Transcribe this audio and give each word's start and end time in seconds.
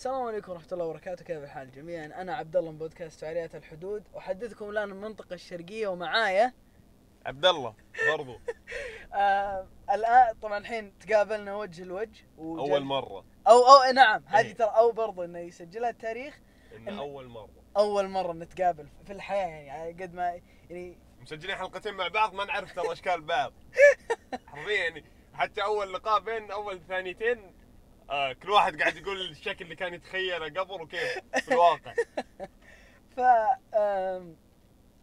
السلام 0.00 0.22
عليكم 0.22 0.52
ورحمة 0.52 0.68
الله 0.72 0.84
وبركاته. 0.84 1.24
كيف 1.24 1.44
الحال 1.44 1.70
جميعا؟ 1.70 2.06
أنا 2.06 2.34
عبد 2.34 2.56
الله 2.56 2.70
من 2.70 2.78
بودكاست 2.78 3.20
فعاليات 3.20 3.54
الحدود. 3.54 4.02
أحدثكم 4.18 4.70
الآن 4.70 4.88
من 4.88 4.94
المنطقة 4.94 5.34
الشرقية 5.34 5.88
ومعايا. 5.88 6.52
عبد 7.26 7.46
الله 7.46 7.74
برضو. 8.08 8.40
آه 9.14 9.66
الآن 9.90 10.34
طبعا 10.42 10.58
الحين 10.58 10.98
تقابلنا 10.98 11.56
وجه 11.56 11.84
لوجه 11.84 12.24
أول 12.38 12.84
مرة. 12.84 13.24
أو 13.48 13.58
أو 13.62 13.92
نعم. 13.92 14.22
هذه 14.26 14.46
إيه. 14.46 14.54
ترى 14.54 14.66
أو 14.76 14.92
برضو 14.92 15.24
إنه 15.24 15.38
يسجلها 15.38 15.90
التاريخ. 15.90 16.40
إن 16.76 16.86
إن- 16.86 16.98
أول 16.98 17.28
مرة. 17.28 17.62
أول 17.76 18.08
مرة 18.08 18.32
نتقابل 18.32 18.88
في 19.06 19.12
الحياة 19.12 19.64
يعني 19.66 20.02
قد 20.02 20.14
ما 20.14 20.40
يعني 20.70 20.98
مسجلين 21.22 21.56
حلقتين 21.56 21.94
مع 21.94 22.08
بعض 22.08 22.34
ما 22.34 22.44
نعرف 22.44 22.72
ترى 22.72 22.92
إشكال 22.92 23.20
بعض 23.20 23.52
حرفيا 24.46 24.84
يعني 24.84 25.04
حتى 25.32 25.62
أول 25.62 25.92
لقاء 25.92 26.20
بين 26.20 26.50
أول 26.50 26.80
ثانيتين 26.88 27.59
آه 28.10 28.32
كل 28.32 28.50
واحد 28.50 28.80
قاعد 28.80 28.96
يقول 28.96 29.20
الشكل 29.20 29.64
اللي 29.64 29.76
كان 29.76 29.94
يتخيله 29.94 30.60
قبل 30.60 30.82
وكيف 30.82 31.18
في 31.44 31.48
الواقع. 31.52 31.94
ف 33.16 33.20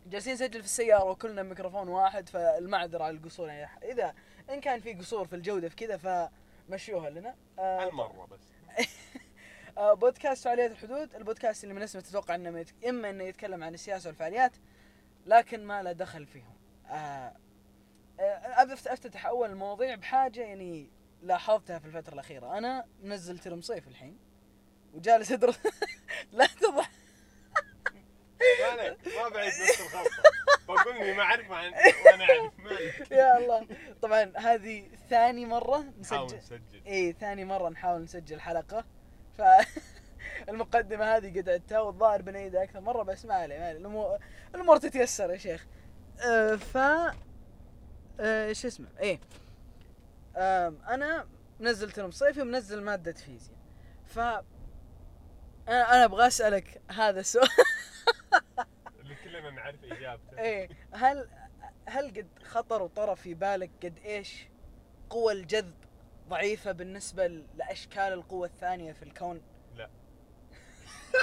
جالسين 0.07 0.33
نسجل 0.33 0.59
في 0.59 0.65
السيارة 0.65 1.03
وكلنا 1.03 1.43
ميكروفون 1.43 1.87
واحد 1.87 2.29
فالمعذرة 2.29 3.03
على 3.03 3.17
القصور 3.17 3.47
يعني. 3.49 3.91
إذا 3.91 4.13
إن 4.49 4.61
كان 4.61 4.79
في 4.79 4.93
قصور 4.93 5.25
في 5.27 5.35
الجودة 5.35 5.69
في 5.69 5.75
كذا 5.75 5.97
فمشيوها 6.69 7.09
لنا. 7.09 7.35
آه، 7.59 7.85
هالمره 7.85 8.27
بس. 8.31 8.39
آه، 9.77 9.93
بودكاست 9.93 10.43
فعاليات 10.45 10.71
الحدود 10.71 11.15
البودكاست 11.15 11.63
اللي 11.63 11.75
من 11.75 11.81
اسمه 11.81 12.01
تتوقع 12.01 12.35
إنه 12.35 12.49
ما 12.49 12.59
يت- 12.59 12.85
إما 12.85 13.09
إنه 13.09 13.23
يتكلم 13.23 13.63
عن 13.63 13.73
السياسة 13.73 14.07
والفعاليات 14.09 14.51
لكن 15.25 15.65
ما 15.65 15.83
له 15.83 15.91
دخل 15.91 16.25
فيهم. 16.25 16.53
آه 16.89 17.33
آه، 18.19 18.63
أفتتح 18.87 19.25
أول 19.25 19.49
المواضيع 19.49 19.95
بحاجة 19.95 20.41
يعني 20.41 20.89
لاحظتها 21.21 21.79
في 21.79 21.85
الفترة 21.85 22.13
الأخيرة، 22.13 22.57
أنا 22.57 22.85
منزل 23.03 23.39
ترم 23.39 23.61
صيف 23.61 23.87
الحين 23.87 24.17
وجالس 24.93 25.31
أدرس. 25.31 25.59
لا 26.31 26.47
تضحك. 26.47 26.91
ما 29.17 29.29
بعيد 29.29 29.47
نفس 29.47 29.81
الخلطة. 29.81 30.23
بقول 30.67 30.97
اني 30.97 31.13
ما 31.13 31.23
وأنا 32.05 32.23
أعرف. 32.23 32.59
مالك؟ 32.59 33.11
يا 33.11 33.37
الله. 33.37 33.67
طبعا 34.01 34.31
هذه 34.35 34.89
ثاني 35.09 35.45
نحاول 35.45 35.85
نسجل. 35.99 36.37
نسجل. 36.37 36.61
إي 36.87 37.13
ثاني 37.19 37.45
مرة 37.45 37.69
نحاول 37.69 38.03
نسجل 38.03 38.41
حلقة. 38.41 38.85
ف 39.37 39.41
المقدمة 40.49 41.15
هذه 41.17 41.39
قد 41.39 41.49
عدتها 41.49 41.79
والظاهر 41.79 42.21
بنعيدها 42.21 42.63
أكثر 42.63 42.79
مرة 42.81 43.03
بس 43.03 43.25
ما 43.25 43.33
عليه 43.33 43.59
ما 43.59 43.67
عليه. 43.67 43.77
الأمور 43.77 44.17
الأمور 44.55 44.77
تتيسر 44.77 45.31
يا 45.31 45.37
شيخ. 45.37 45.67
أه 46.19 46.55
ف 46.55 46.77
أه 48.19 48.53
شو 48.53 48.67
اسمه؟ 48.67 48.87
إيه 48.99 49.19
أنا 50.37 51.27
منزل 51.59 51.91
ترم 51.91 52.11
صيفي 52.11 52.41
ومنزل 52.41 52.81
مادة 52.81 53.13
فيزياء. 53.13 53.57
ف 54.05 54.19
أنا 54.19 54.43
أنا 55.67 56.05
أبغى 56.05 56.27
أسألك 56.27 56.81
هذا 56.91 57.19
السؤال. 57.19 57.49
اللي 58.99 59.15
كلنا 59.15 59.49
نعرف 59.49 59.83
إجابته. 59.83 60.39
إيه 60.39 60.69
هل 60.91 61.29
هل 61.87 62.07
قد 62.07 62.27
خطر 62.43 62.81
وطرى 62.81 63.15
في 63.15 63.33
بالك 63.33 63.71
قد 63.83 63.99
إيش 64.05 64.47
قوى 65.09 65.33
الجذب 65.33 65.75
ضعيفة 66.29 66.71
بالنسبة 66.71 67.27
لأشكال 67.27 68.13
القوة 68.13 68.47
الثانية 68.47 68.93
في 68.93 69.03
الكون؟ 69.03 69.41
لا. 69.75 69.89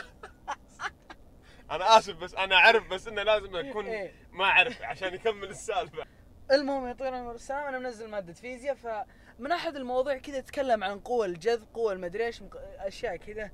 أنا 1.70 1.98
آسف 1.98 2.16
بس 2.16 2.34
أنا 2.34 2.56
أعرف 2.56 2.88
بس 2.88 3.08
إنه 3.08 3.22
لازم 3.22 3.56
أكون 3.56 3.86
إيه. 3.86 4.12
ما 4.32 4.44
أعرف 4.44 4.82
عشان 4.82 5.14
يكمل 5.14 5.50
السالفة. 5.50 6.06
المهم 6.50 6.86
يطول 6.88 7.08
العمر 7.08 7.34
السلام 7.34 7.66
أنا 7.66 7.78
منزل 7.78 8.08
مادة 8.10 8.32
فيزياء 8.32 8.74
فمن 8.74 9.52
أحد 9.52 9.76
المواضيع 9.76 10.18
كذا 10.18 10.40
تتكلم 10.40 10.84
عن 10.84 11.00
قوى 11.00 11.26
الجذب 11.26 11.66
قوى 11.74 11.92
المدري 11.92 12.26
إيش 12.26 12.42
أشياء 12.78 13.16
كذا. 13.16 13.50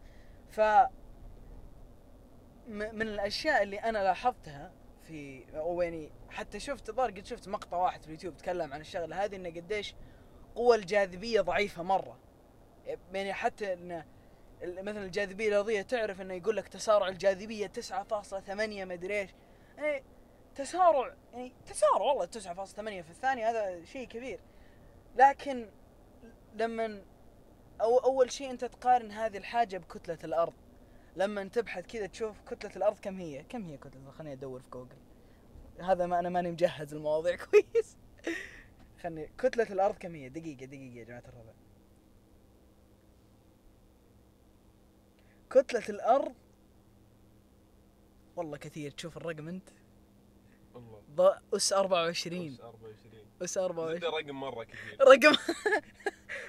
ف 0.48 0.60
من 2.68 3.02
الأشياء 3.02 3.62
اللي 3.62 3.78
أنا 3.78 3.98
لاحظتها 3.98 4.72
في 5.08 5.44
أو 5.54 5.82
يعني 5.82 6.10
حتى 6.30 6.60
شفت 6.60 6.88
الظاهر 6.88 7.10
قد 7.10 7.26
شفت 7.26 7.48
مقطع 7.48 7.76
واحد 7.76 8.00
في 8.00 8.06
اليوتيوب 8.06 8.36
تكلم 8.36 8.72
عن 8.72 8.80
الشغلة 8.80 9.24
هذه 9.24 9.36
إنه 9.36 9.48
قديش 9.48 9.94
قوى 10.54 10.76
الجاذبية 10.76 11.40
ضعيفة 11.40 11.82
مرة. 11.82 12.18
يعني 13.12 13.32
حتى 13.32 13.72
إن 13.72 14.04
ال- 14.62 14.84
مثلا 14.84 15.04
الجاذبية 15.04 15.48
الأرضية 15.48 15.82
تعرف 15.82 16.20
إنه 16.20 16.34
يقول 16.34 16.56
لك 16.56 16.68
تسارع 16.68 17.08
الجاذبية 17.08 17.66
9.8 17.66 18.50
مدري 18.84 19.20
إيش. 19.20 19.30
يعني 19.78 20.04
تسارع 20.54 21.14
يعني 21.32 21.52
تسارع 21.66 22.02
والله 22.02 22.26
9.8 22.26 23.04
في 23.04 23.10
الثانية 23.10 23.50
هذا 23.50 23.84
شيء 23.84 24.08
كبير. 24.08 24.40
لكن 25.16 25.70
لما 26.54 27.02
أو 27.80 27.98
أول 27.98 28.32
شيء 28.32 28.50
أنت 28.50 28.64
تقارن 28.64 29.10
هذه 29.10 29.36
الحاجة 29.36 29.78
بكتلة 29.78 30.18
الأرض. 30.24 30.52
لما 31.16 31.44
تبحث 31.44 31.86
كذا 31.86 32.06
تشوف 32.06 32.40
كتلة 32.40 32.76
الأرض 32.76 32.98
كم 32.98 33.18
هي؟ 33.18 33.42
كم 33.42 33.64
هي 33.64 33.76
كتلة؟ 33.76 34.10
خليني 34.10 34.32
أدور 34.32 34.60
في 34.60 34.70
جوجل. 34.70 34.96
هذا 35.80 36.06
ما 36.06 36.18
أنا 36.18 36.28
ماني 36.28 36.50
مجهز 36.50 36.94
المواضيع 36.94 37.36
كويس. 37.44 37.96
خلني 39.02 39.30
كتلة 39.38 39.72
الأرض 39.72 39.94
كم 39.94 40.14
هي؟ 40.14 40.28
دقيقة 40.28 40.66
دقيقة 40.66 40.98
يا 40.98 41.04
جماعة 41.04 41.22
الربع. 41.28 41.52
كتلة 45.50 45.84
الأرض 45.88 46.34
والله 48.36 48.56
كثير. 48.56 48.90
تشوف 48.90 49.16
الرقم 49.16 49.48
أنت. 49.48 49.68
أس 51.54 51.72
24 51.72 52.52
بس 52.52 52.60
24 52.60 53.24
أس 53.42 53.58
زد 53.58 53.62
24 53.62 54.14
رقم 54.14 54.40
مرة 54.40 54.64
كثير 54.64 55.00
رقم 55.00 55.36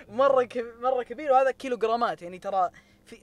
مرة 0.22 0.44
كب... 0.44 0.66
مرة 0.80 1.04
كبير 1.04 1.32
وهذا 1.32 1.52
كيلو 1.52 1.78
جرامات 1.78 2.22
يعني 2.22 2.40
ترى 2.40 2.70
في 3.06 3.22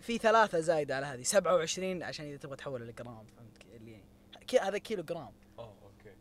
في 0.00 0.18
ثلاثة 0.18 0.60
زايدة 0.60 0.96
على 0.96 1.06
هذه. 1.06 1.22
27 1.22 2.02
عشان 2.02 2.26
إذا 2.26 2.36
تبغى 2.36 2.56
تحولها 2.56 2.86
لجرام 2.86 3.26
فهمت 3.26 3.76
اللي 3.76 3.92
يعني. 3.92 4.04
كي... 4.46 4.58
هذا 4.58 4.78
كيلو 4.78 5.02
جرام 5.02 5.32
آه 5.58 5.74
أوكي. 5.82 6.14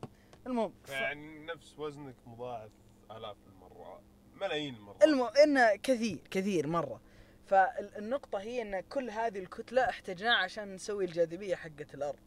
المهم 0.47 0.73
ف... 0.83 0.89
يعني 0.89 1.45
نفس 1.45 1.79
وزنك 1.79 2.15
مضاعف 2.25 2.71
آلاف 3.11 3.37
المرات 3.47 4.01
ملايين 4.35 4.75
المرات 4.75 5.03
المهم 5.03 5.31
إنه 5.43 5.75
كثير 5.75 6.21
كثير 6.31 6.67
مرة. 6.67 7.01
فالنقطة 7.45 8.39
هي 8.39 8.61
إن 8.61 8.79
كل 8.79 9.09
هذه 9.09 9.39
الكتلة 9.39 9.89
احتجناها 9.89 10.35
عشان 10.35 10.75
نسوي 10.75 11.05
الجاذبية 11.05 11.55
حقة 11.55 11.87
الأرض. 11.93 12.19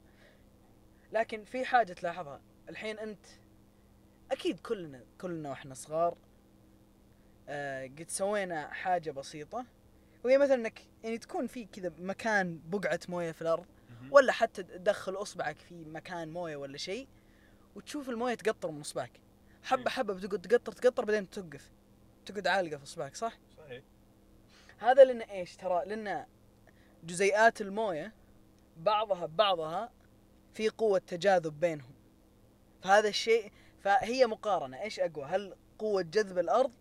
لكن 1.14 1.44
في 1.44 1.64
حاجة 1.64 1.92
تلاحظها. 1.92 2.40
الحين 2.68 2.98
أنت 2.98 3.26
أكيد 4.32 4.60
كلنا 4.60 5.04
كلنا 5.20 5.50
وإحنا 5.50 5.74
صغار 5.74 6.16
آه 7.48 7.86
قد 7.86 8.06
سوينا 8.08 8.72
حاجة 8.72 9.10
بسيطة. 9.10 9.66
وهي 10.24 10.38
مثلا 10.38 10.54
إنك 10.54 10.80
يعني 11.04 11.18
تكون 11.18 11.46
في 11.46 11.64
كذا 11.64 11.92
مكان 11.98 12.60
بقعة 12.66 13.00
موية 13.08 13.32
في 13.32 13.42
الأرض. 13.42 13.66
ولا 14.10 14.32
حتى 14.32 14.62
تدخل 14.62 15.14
أصبعك 15.14 15.56
في 15.58 15.84
مكان 15.84 16.32
موية 16.32 16.56
ولا 16.56 16.76
شيء 16.76 17.08
وتشوف 17.74 18.08
الموية 18.08 18.34
تقطر 18.34 18.70
من 18.70 18.80
أصبعك. 18.80 19.20
حبة 19.62 19.82
إيه. 19.82 19.88
حبة 19.88 20.14
بتقعد 20.14 20.40
تقطر 20.40 20.72
تقطر 20.72 21.04
بعدين 21.04 21.30
توقف. 21.30 21.72
تقعد 22.26 22.46
عالقة 22.46 22.76
في 22.76 22.82
أصبعك 22.82 23.14
صح؟ 23.14 23.38
صحيح. 23.58 23.82
هذا 24.78 25.04
لأن 25.04 25.20
إيش؟ 25.20 25.56
ترى 25.56 25.84
لأن 25.86 26.26
جزيئات 27.04 27.60
الموية 27.60 28.12
بعضها 28.76 29.26
ببعضها 29.26 29.92
في 30.54 30.68
قوة 30.68 30.98
تجاذب 30.98 31.60
بينهم. 31.60 31.94
فهذا 32.82 33.08
الشيء 33.08 33.52
فهي 33.80 34.26
مقارنة. 34.26 34.80
إيش 34.82 35.00
أقوى؟ 35.00 35.24
هل 35.24 35.56
قوة 35.78 36.02
جذب 36.02 36.38
الأرض 36.38 36.72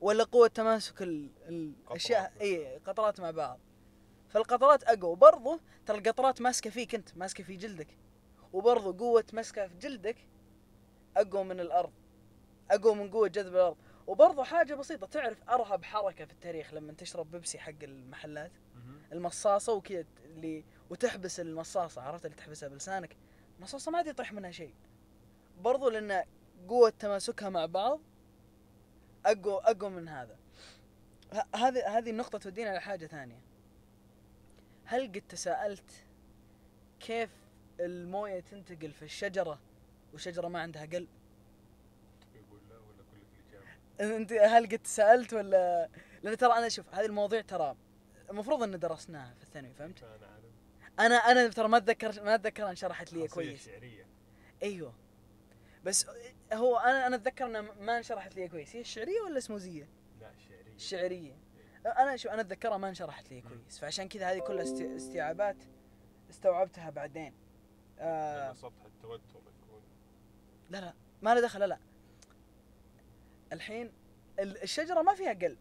ولا 0.00 0.24
قوة 0.24 0.48
تماسك 0.48 1.02
ال- 1.02 1.30
الأشياء. 1.48 2.32
اي 2.40 2.78
قطرات 2.78 3.20
مع 3.20 3.30
بعض. 3.30 3.58
فالقطرات 4.28 4.82
أقوى. 4.84 5.10
وبرضه 5.12 5.60
ترى 5.86 5.98
القطرات 5.98 6.40
ماسكة 6.40 6.70
فيك 6.70 6.94
أنت 6.94 7.16
ماسكة 7.16 7.44
في 7.44 7.56
جلدك. 7.56 7.98
وبرضه 8.52 8.98
قوة 8.98 9.24
مسكة 9.32 9.66
في 9.66 9.74
جلدك 9.78 10.16
أقوى 11.16 11.44
من 11.44 11.60
الأرض 11.60 11.92
أقوى 12.70 12.94
من 12.94 13.10
قوة 13.10 13.28
جذب 13.28 13.54
الأرض. 13.54 13.76
وبرضه 14.06 14.44
حاجة 14.44 14.74
بسيطة 14.74 15.06
تعرف 15.06 15.42
أرهب 15.50 15.84
حركة 15.84 16.24
في 16.24 16.32
التاريخ 16.32 16.74
لما 16.74 16.92
تشرب 16.92 17.30
بيبسي 17.30 17.58
حق 17.58 17.82
المحلات. 17.82 18.52
المصاصة 19.12 19.72
وكذا 19.72 20.04
اللي 20.24 20.64
وتحبس 20.92 21.40
المصاصة 21.40 22.02
عرفت 22.02 22.24
اللي 22.24 22.36
تحبسها 22.36 22.68
بلسانك؟ 22.68 23.16
المصاصة 23.58 23.90
ما 23.90 24.00
يطيح 24.00 24.32
منها 24.32 24.50
شيء. 24.50 24.74
برضو 25.60 25.88
لأن 25.88 26.24
قوة 26.68 26.90
تماسكها 26.90 27.48
مع 27.48 27.66
بعض 27.66 28.00
أقوى 29.26 29.60
أقوى 29.64 29.90
من 29.90 30.08
هذا. 30.08 30.36
هذه 31.54 31.98
هذه 31.98 32.10
النقطة 32.10 32.38
تودينا 32.38 32.70
إلى 32.70 32.80
حاجة 32.80 33.06
ثانية. 33.06 33.40
هل 34.84 35.06
قد 35.06 35.22
تساءلت 35.28 36.04
كيف 37.00 37.30
الموية 37.80 38.40
تنتقل 38.40 38.92
في 38.92 39.02
الشجرة 39.02 39.58
والشجرة 40.12 40.48
ما 40.48 40.60
عندها 40.60 40.86
قلب؟ 40.86 41.08
أنت 44.00 44.32
هل 44.32 44.66
قد 44.66 44.78
تساءلت 44.78 45.32
ولا؟ 45.32 45.88
لأن 46.22 46.36
ترى 46.36 46.52
أنا 46.52 46.68
شوف 46.68 46.94
هذه 46.94 47.06
المواضيع 47.06 47.40
ترى 47.40 47.76
المفروض 48.30 48.62
إن 48.62 48.78
درسناها 48.78 49.34
في 49.34 49.42
الثانوي 49.42 49.74
فهمت؟ 49.74 50.04
أنا 51.00 51.14
أنا 51.14 51.48
ترى 51.48 51.68
ما 51.68 51.76
أتذكر 51.76 52.22
ما 52.22 52.34
أتذكر 52.34 52.70
أن 52.70 52.76
شرحت 52.76 53.12
لي 53.12 53.28
كويس. 53.28 53.66
شعرية. 53.66 54.06
أيوه. 54.62 54.94
بس 55.84 56.06
هو 56.52 56.76
أنا 56.78 57.06
أنا 57.06 57.16
أتذكر 57.16 57.46
أنها 57.46 57.60
ما 57.60 57.98
انشرحت 57.98 58.36
لي 58.36 58.48
كويس. 58.48 58.76
هي 58.76 58.80
الشعريه 58.80 59.20
ولا 59.20 59.38
اسموزية؟ 59.38 59.88
لا 60.20 60.30
شعرية. 60.48 60.74
الشعريه 60.74 61.36
أنا 61.86 62.16
شو 62.16 62.28
أنا 62.28 62.40
أتذكرها 62.40 62.76
ما 62.76 62.88
انشرحت 62.88 63.30
لي 63.32 63.40
كويس. 63.40 63.78
فعشان 63.78 64.08
كذا 64.08 64.30
هذه 64.32 64.38
كلها 64.38 64.62
است- 64.62 64.80
استيعابات 64.80 65.56
استوعبتها 66.30 66.90
بعدين. 66.90 67.34
آه. 67.98 68.52
سطح 68.52 68.84
التوتر 68.86 69.22
يكون. 69.38 69.82
لا 70.70 70.80
لا. 70.80 70.94
ما 71.22 71.34
له 71.34 71.40
دخل 71.40 71.60
لا 71.60 71.64
لا. 71.66 71.78
الحين 73.52 73.92
ال- 74.38 74.62
الشجرة 74.62 75.02
ما 75.02 75.14
فيها 75.14 75.32
قلب. 75.32 75.58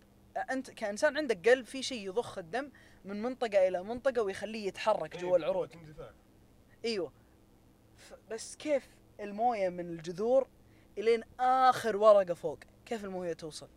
أنت 0.52 0.72
كإنسان 0.72 1.18
عندك 1.18 1.50
قلب 1.50 1.66
في 1.66 1.84
شيء 1.84 2.08
يضخ 2.08 2.38
الدم 2.38 2.72
من 3.06 3.22
منطقة 3.22 3.68
إلى 3.68 3.84
منطقة 3.84 4.22
ويخليه 4.22 4.68
يتحرك 4.68 5.18
جوا 5.18 5.30
إيه، 5.30 5.36
العروق. 5.36 5.68
إيوه 6.86 7.12
بس 8.32 8.56
كيف 8.56 8.90
الموية 9.20 9.70
من 9.70 9.90
الجذور 9.90 10.48
إلين 10.98 11.24
آخر 11.40 11.98
ورقة 11.98 12.34
فوق 12.34 12.60
كيف 12.86 13.06
الموية 13.06 13.34
توصل 13.34 13.70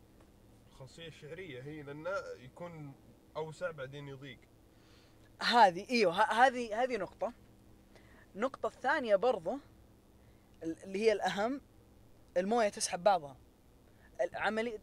الخاصية 0.71 1.09
الشعرية 1.09 1.63
هي 1.63 1.83
لأنه 1.83 2.11
يكون 2.39 2.93
أوسع 3.37 3.71
بعدين 3.71 4.09
يضيق 4.09 4.39
هذه 5.43 5.87
إيوه 5.91 6.23
هذه 6.23 6.83
هذه 6.83 6.97
نقطة. 6.97 7.33
النقطة 8.37 8.67
الثانية 8.67 9.17
برضو 9.17 9.59
ال- 10.63 10.83
اللي 10.85 10.99
هي 10.99 11.13
الأهم 11.13 11.61
الموية 12.37 12.69
تسحب 12.69 13.05
بعضها. 13.05 13.37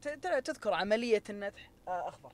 ت- 0.02 0.28
تذكر 0.46 0.74
عملية 0.74 1.24
النتح 1.30 1.72
آه 1.88 2.08
أخضر. 2.10 2.32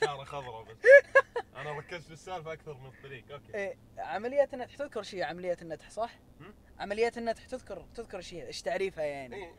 شعره 0.00 0.24
خضراء 0.24 0.62
بس 0.64 0.76
أنا 1.56 1.72
ركزت 1.72 2.06
في 2.06 2.12
السالفة 2.12 2.52
أكثر 2.52 2.74
من 2.74 2.86
الطريق 2.86 3.32
أوكي 3.32 3.54
إيه، 3.54 3.76
عملية 3.98 4.48
النتح 4.52 4.74
تذكر 4.76 5.02
شيء 5.02 5.22
عملية 5.24 5.56
النتح 5.62 5.90
صح؟ 5.90 6.18
هم؟ 6.40 6.54
عملية 6.78 7.12
النتح 7.16 7.46
تذكر 7.46 7.86
تذكر 7.94 8.20
شيء 8.20 8.46
إيش 8.46 8.62
تعريفها 8.62 9.04
يعني؟ 9.04 9.36
إيه 9.36 9.52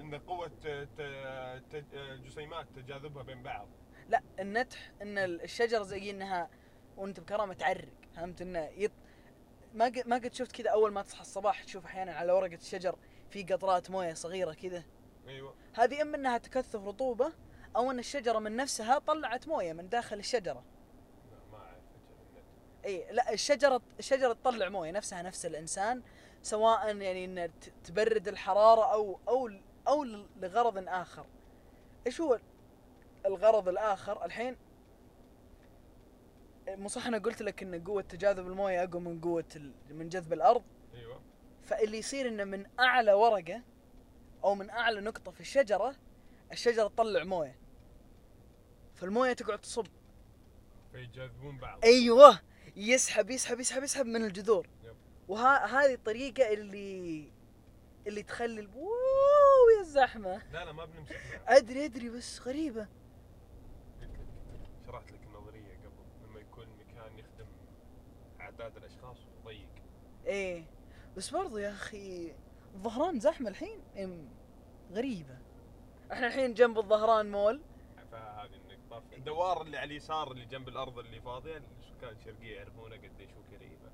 إن 0.00 0.14
قوة 0.14 0.48
ت- 0.48 0.88
ت- 0.98 1.62
ت- 1.72 2.20
جسيمات 2.26 2.66
تجاذبها 2.76 3.22
بين 3.22 3.42
بعض 3.42 3.68
لا 4.08 4.22
النتح 4.40 4.92
إن 5.02 5.18
الشجرة 5.18 5.82
زي 5.82 6.10
إنها 6.10 6.50
وأنت 6.96 7.20
بكرامة 7.20 7.54
تعرق 7.54 7.88
فهمت 8.16 8.42
إنه 8.42 8.64
يط... 8.76 8.92
ما 9.74 9.92
ما 10.06 10.16
قد 10.16 10.34
شفت 10.34 10.52
كذا 10.52 10.70
أول 10.70 10.92
ما 10.92 11.02
تصحى 11.02 11.20
الصباح 11.20 11.64
تشوف 11.64 11.84
أحيانا 11.84 12.12
على 12.12 12.32
ورقة 12.32 12.54
الشجر 12.54 12.98
في 13.30 13.42
قطرات 13.42 13.90
موية 13.90 14.14
صغيرة 14.14 14.52
كذا 14.52 14.84
أيوة 15.28 15.54
هذه 15.74 16.02
أما 16.02 16.16
إنها 16.16 16.38
تكثف 16.38 16.86
رطوبة 16.86 17.32
أو 17.76 17.90
أن 17.90 17.98
الشجرة 17.98 18.38
من 18.38 18.56
نفسها 18.56 18.98
طلعت 18.98 19.48
موية 19.48 19.72
من 19.72 19.88
داخل 19.88 20.18
الشجرة. 20.18 20.64
ما 21.52 21.58
النت. 22.30 22.44
اي 22.84 23.12
لا 23.12 23.32
الشجرة 23.32 23.80
الشجرة 23.98 24.32
تطلع 24.32 24.68
موية 24.68 24.90
نفسها 24.90 25.22
نفس 25.22 25.46
الإنسان 25.46 26.02
سواء 26.42 26.96
يعني 26.96 27.24
إن 27.24 27.50
تبرد 27.84 28.28
الحرارة 28.28 28.92
أو 28.92 29.18
أو 29.28 29.50
أو 29.88 30.04
لغرض 30.36 30.88
آخر. 30.88 31.26
إيش 32.06 32.20
هو 32.20 32.40
الغرض 33.26 33.68
الآخر؟ 33.68 34.24
الحين 34.24 34.56
مو 36.68 36.88
صح 36.88 37.06
أنا 37.06 37.18
قلت 37.18 37.42
لك 37.42 37.62
إن 37.62 37.84
قوة 37.84 38.02
تجاذب 38.02 38.46
الموية 38.46 38.84
أقوى 38.84 39.00
من 39.00 39.20
قوة 39.20 39.72
من 39.90 40.08
جذب 40.08 40.32
الأرض؟ 40.32 40.62
أيوة. 40.94 41.20
فاللي 41.62 41.98
يصير 41.98 42.28
إنه 42.28 42.44
من 42.44 42.66
أعلى 42.80 43.12
ورقة 43.12 43.62
أو 44.44 44.54
من 44.54 44.70
أعلى 44.70 45.00
نقطة 45.00 45.30
في 45.30 45.40
الشجرة 45.40 45.96
الشجرة 46.52 46.88
تطلع 46.88 47.24
موية. 47.24 47.65
فالموية 48.96 49.32
تقعد 49.32 49.58
تصب. 49.60 49.86
فيجاذبون 50.92 51.58
بعض. 51.58 51.84
أيوه 51.84 52.40
يسحب 52.76 53.30
يسحب 53.30 53.60
يسحب 53.60 53.82
يسحب 53.82 54.06
من 54.06 54.24
الجذور. 54.24 54.68
وهذه 55.28 55.94
الطريقة 55.94 56.52
اللي 56.52 57.32
اللي 58.06 58.22
تخلي 58.22 58.60
ال- 58.60 58.76
واو 58.76 59.68
يا 59.76 59.80
الزحمة. 59.80 60.42
لا 60.52 60.64
لا 60.64 60.72
ما 60.72 60.84
بنمسك 60.84 61.12
معه. 61.32 61.56
أدري 61.56 61.84
أدري 61.84 62.08
بس 62.08 62.40
غريبة. 62.42 62.88
شرحت 64.86 65.12
لك 65.12 65.20
النظرية 65.22 65.78
قبل. 65.78 66.28
لما 66.30 66.40
يكون 66.40 66.66
مكان 66.78 67.18
يخدم 67.18 67.46
أعداد 68.40 68.76
الأشخاص 68.76 69.16
وضيق. 69.44 69.68
إيه. 70.26 70.64
بس 71.16 71.30
برضو 71.30 71.58
يا 71.58 71.70
أخي 71.70 72.32
الظهران 72.74 73.20
زحمة 73.20 73.50
الحين. 73.50 73.80
غريبة. 74.92 75.38
إحنا 76.12 76.26
الحين 76.26 76.54
جنب 76.54 76.78
الظهران 76.78 77.30
مول. 77.30 77.60
الدوار 79.12 79.62
اللي 79.62 79.76
على 79.78 79.86
اليسار 79.90 80.32
اللي 80.32 80.44
جنب 80.44 80.68
الأرض 80.68 80.98
اللي 80.98 81.20
فاضية 81.20 81.56
السكان 81.56 82.16
الشرقية 82.16 82.56
يعرفونه 82.56 82.96
قديش 82.96 83.30
هو 83.30 83.56
قريبة. 83.56 83.90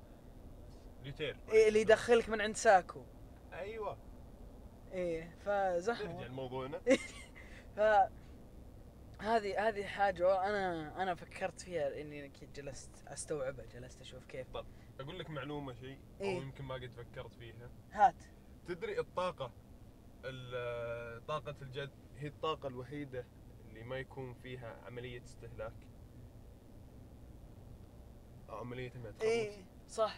ليتير 1.03 1.37
إيه 1.51 1.67
اللي 1.67 1.81
يدخلك 1.81 2.29
من 2.29 2.41
عند 2.41 2.55
ساكو. 2.55 3.03
أيوة. 3.53 3.97
إيه 4.91 5.23
نرجع 5.45 5.75
فزحمه 5.79 6.25
لموضوعنا 6.25 6.81
ف 7.75 7.79
هذه 9.19 9.67
هذه 9.67 9.83
حاجة 9.85 10.45
أنا 10.49 11.03
أنا 11.03 11.15
فكرت 11.15 11.61
فيها 11.61 12.01
إني 12.01 12.25
أكيد 12.25 12.53
جلست 12.53 12.91
أستوعبها 13.07 13.65
جلست 13.65 14.01
أشوف 14.01 14.25
كيف. 14.25 14.47
أقول 14.99 15.19
لك 15.19 15.29
معلومة 15.29 15.73
شيء 15.73 15.97
إيه. 16.21 16.37
يمكن 16.41 16.63
ما 16.63 16.75
قد 16.75 16.91
فكرت 16.91 17.33
فيها. 17.35 17.69
هات. 17.91 18.15
تدري 18.67 18.99
الطاقة 18.99 19.51
ال- 20.25 21.25
طاقة 21.25 21.55
الجد 21.61 21.91
هي 22.17 22.27
الطاقة 22.27 22.67
الوحيدة 22.67 23.25
اللي 23.73 23.83
ما 23.85 23.97
يكون 23.97 24.33
فيها 24.33 24.77
عملية 24.85 25.23
استهلاك 25.23 25.73
أو 28.49 28.55
عملية 28.55 28.91
إنها 28.95 29.11
تخلص 29.11 29.23
إيه 29.23 29.65
صح. 29.87 30.15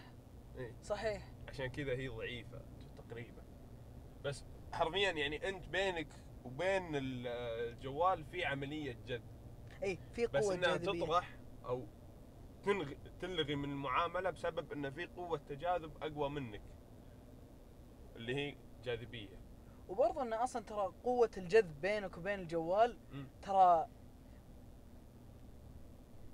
إيه. 0.58 0.74
صحيح. 0.84 1.32
عشان 1.48 1.68
كذا 1.68 1.92
هي 1.92 2.08
ضعيفة 2.08 2.62
تقريبا. 2.98 3.44
بس 4.24 4.44
حرفيا 4.74 5.12
يعني 5.12 5.50
أنت 5.50 5.68
بينك 5.70 6.08
وبين 6.46 6.96
ال- 6.96 7.28
الجوال 7.28 8.26
في 8.26 8.46
عملية 8.46 8.98
جد 9.08 9.22
إيه 9.84 9.98
في 10.14 10.28
بس 10.28 10.44
قوة 10.46 10.56
إنها 10.56 10.78
جاذبية. 10.78 11.06
تطرح 11.06 11.38
أو 11.66 11.86
تنغي 12.64 12.98
تلغي 13.22 13.56
من 13.56 13.70
المعاملة 13.72 14.30
بسبب 14.30 14.72
إن 14.72 14.92
في 14.92 15.06
قوة 15.06 15.38
تجاذب 15.50 16.04
أقوى 16.04 16.30
منك 16.30 16.62
اللي 18.16 18.36
هي 18.36 18.56
جاذبية. 18.84 19.38
وبرضه 19.90 20.22
إن 20.22 20.34
أصلا 20.34 20.64
ترى 20.64 20.94
قوة 21.04 21.32
الجذب 21.38 21.82
بينك 21.82 22.18
وبين 22.18 22.40
الجوال. 22.40 22.98
ترى 23.42 23.88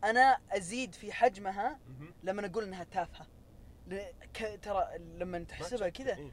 أنا 0.03 0.38
أزيد 0.51 0.94
في 0.95 1.12
حجمها. 1.13 1.80
لما 2.24 2.45
أقول 2.45 2.63
إنها 2.63 2.83
تافهة 2.83 3.27
ل- 3.88 4.12
ك- 4.33 4.59
ترى 4.62 4.98
لما 4.98 5.39
ما 5.39 5.45
تحسبها 5.45 5.89
كذا 5.89 6.15
إيه. 6.18 6.31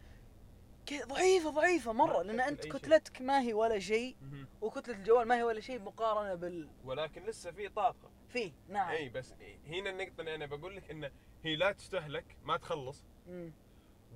ضعيفة 1.04 1.50
ضعيفة 1.50 1.92
مرة 1.92 2.22
لأن 2.22 2.40
أنت. 2.40 2.66
كتلتك 2.66 3.20
ما 3.22 3.40
هي 3.40 3.52
ولا 3.52 3.78
شيء. 3.78 4.16
وكتلة 4.60 4.94
الجوال 4.94 5.28
ما 5.28 5.36
هي 5.36 5.42
ولا 5.42 5.60
شيء 5.60 5.80
مقارنة 5.80 6.34
بال 6.34 6.68
ولكن 6.84 7.22
لسه 7.24 7.50
في 7.50 7.68
طاقة 7.68 8.10
فيه 8.28 8.52
نعم 8.68 8.88
إي 8.90 9.08
بس 9.08 9.34
هنا 9.66 9.90
النقطة 9.90 10.20
اللي 10.20 10.34
أنا 10.34 10.46
بقول 10.46 10.76
لك 10.76 10.90
إن 10.90 11.10
هي 11.44 11.56
لا 11.56 11.72
تستهلك 11.72 12.36
ما 12.44 12.56
تخلص. 12.56 13.04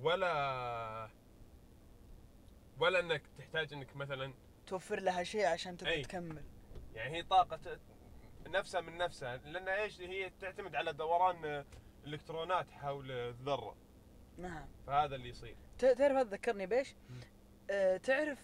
ولا 0.01 1.09
ولا 2.79 2.99
إنك 2.99 3.21
تحتاج 3.37 3.73
إنك 3.73 3.95
مثلا 3.95 4.33
توفر 4.67 4.99
لها 4.99 5.23
شيء 5.23 5.45
عشان 5.45 5.77
تقدر 5.77 5.91
أي. 5.91 6.01
تكمل. 6.01 6.43
يعني 6.95 7.17
هي 7.17 7.23
طاقة 7.23 7.55
ت- 7.57 7.79
نفسها 8.47 8.81
من 8.81 8.97
نفسها 8.97 9.37
لأن 9.37 9.67
إيش 9.67 10.01
هي 10.01 10.29
تعتمد 10.29 10.75
على 10.75 10.93
دوران 10.93 11.65
الالكترونات 12.05 12.71
حول 12.71 13.11
الذرة. 13.11 13.75
نعم. 14.37 14.67
فهذا 14.87 15.15
اللي 15.15 15.29
يصير. 15.29 15.55
تعرف 15.79 16.01
هذا 16.01 16.23
ذكرني 16.29 16.65
بإيش؟ 16.65 16.95
آه 17.71 17.97
تعرف 17.97 18.39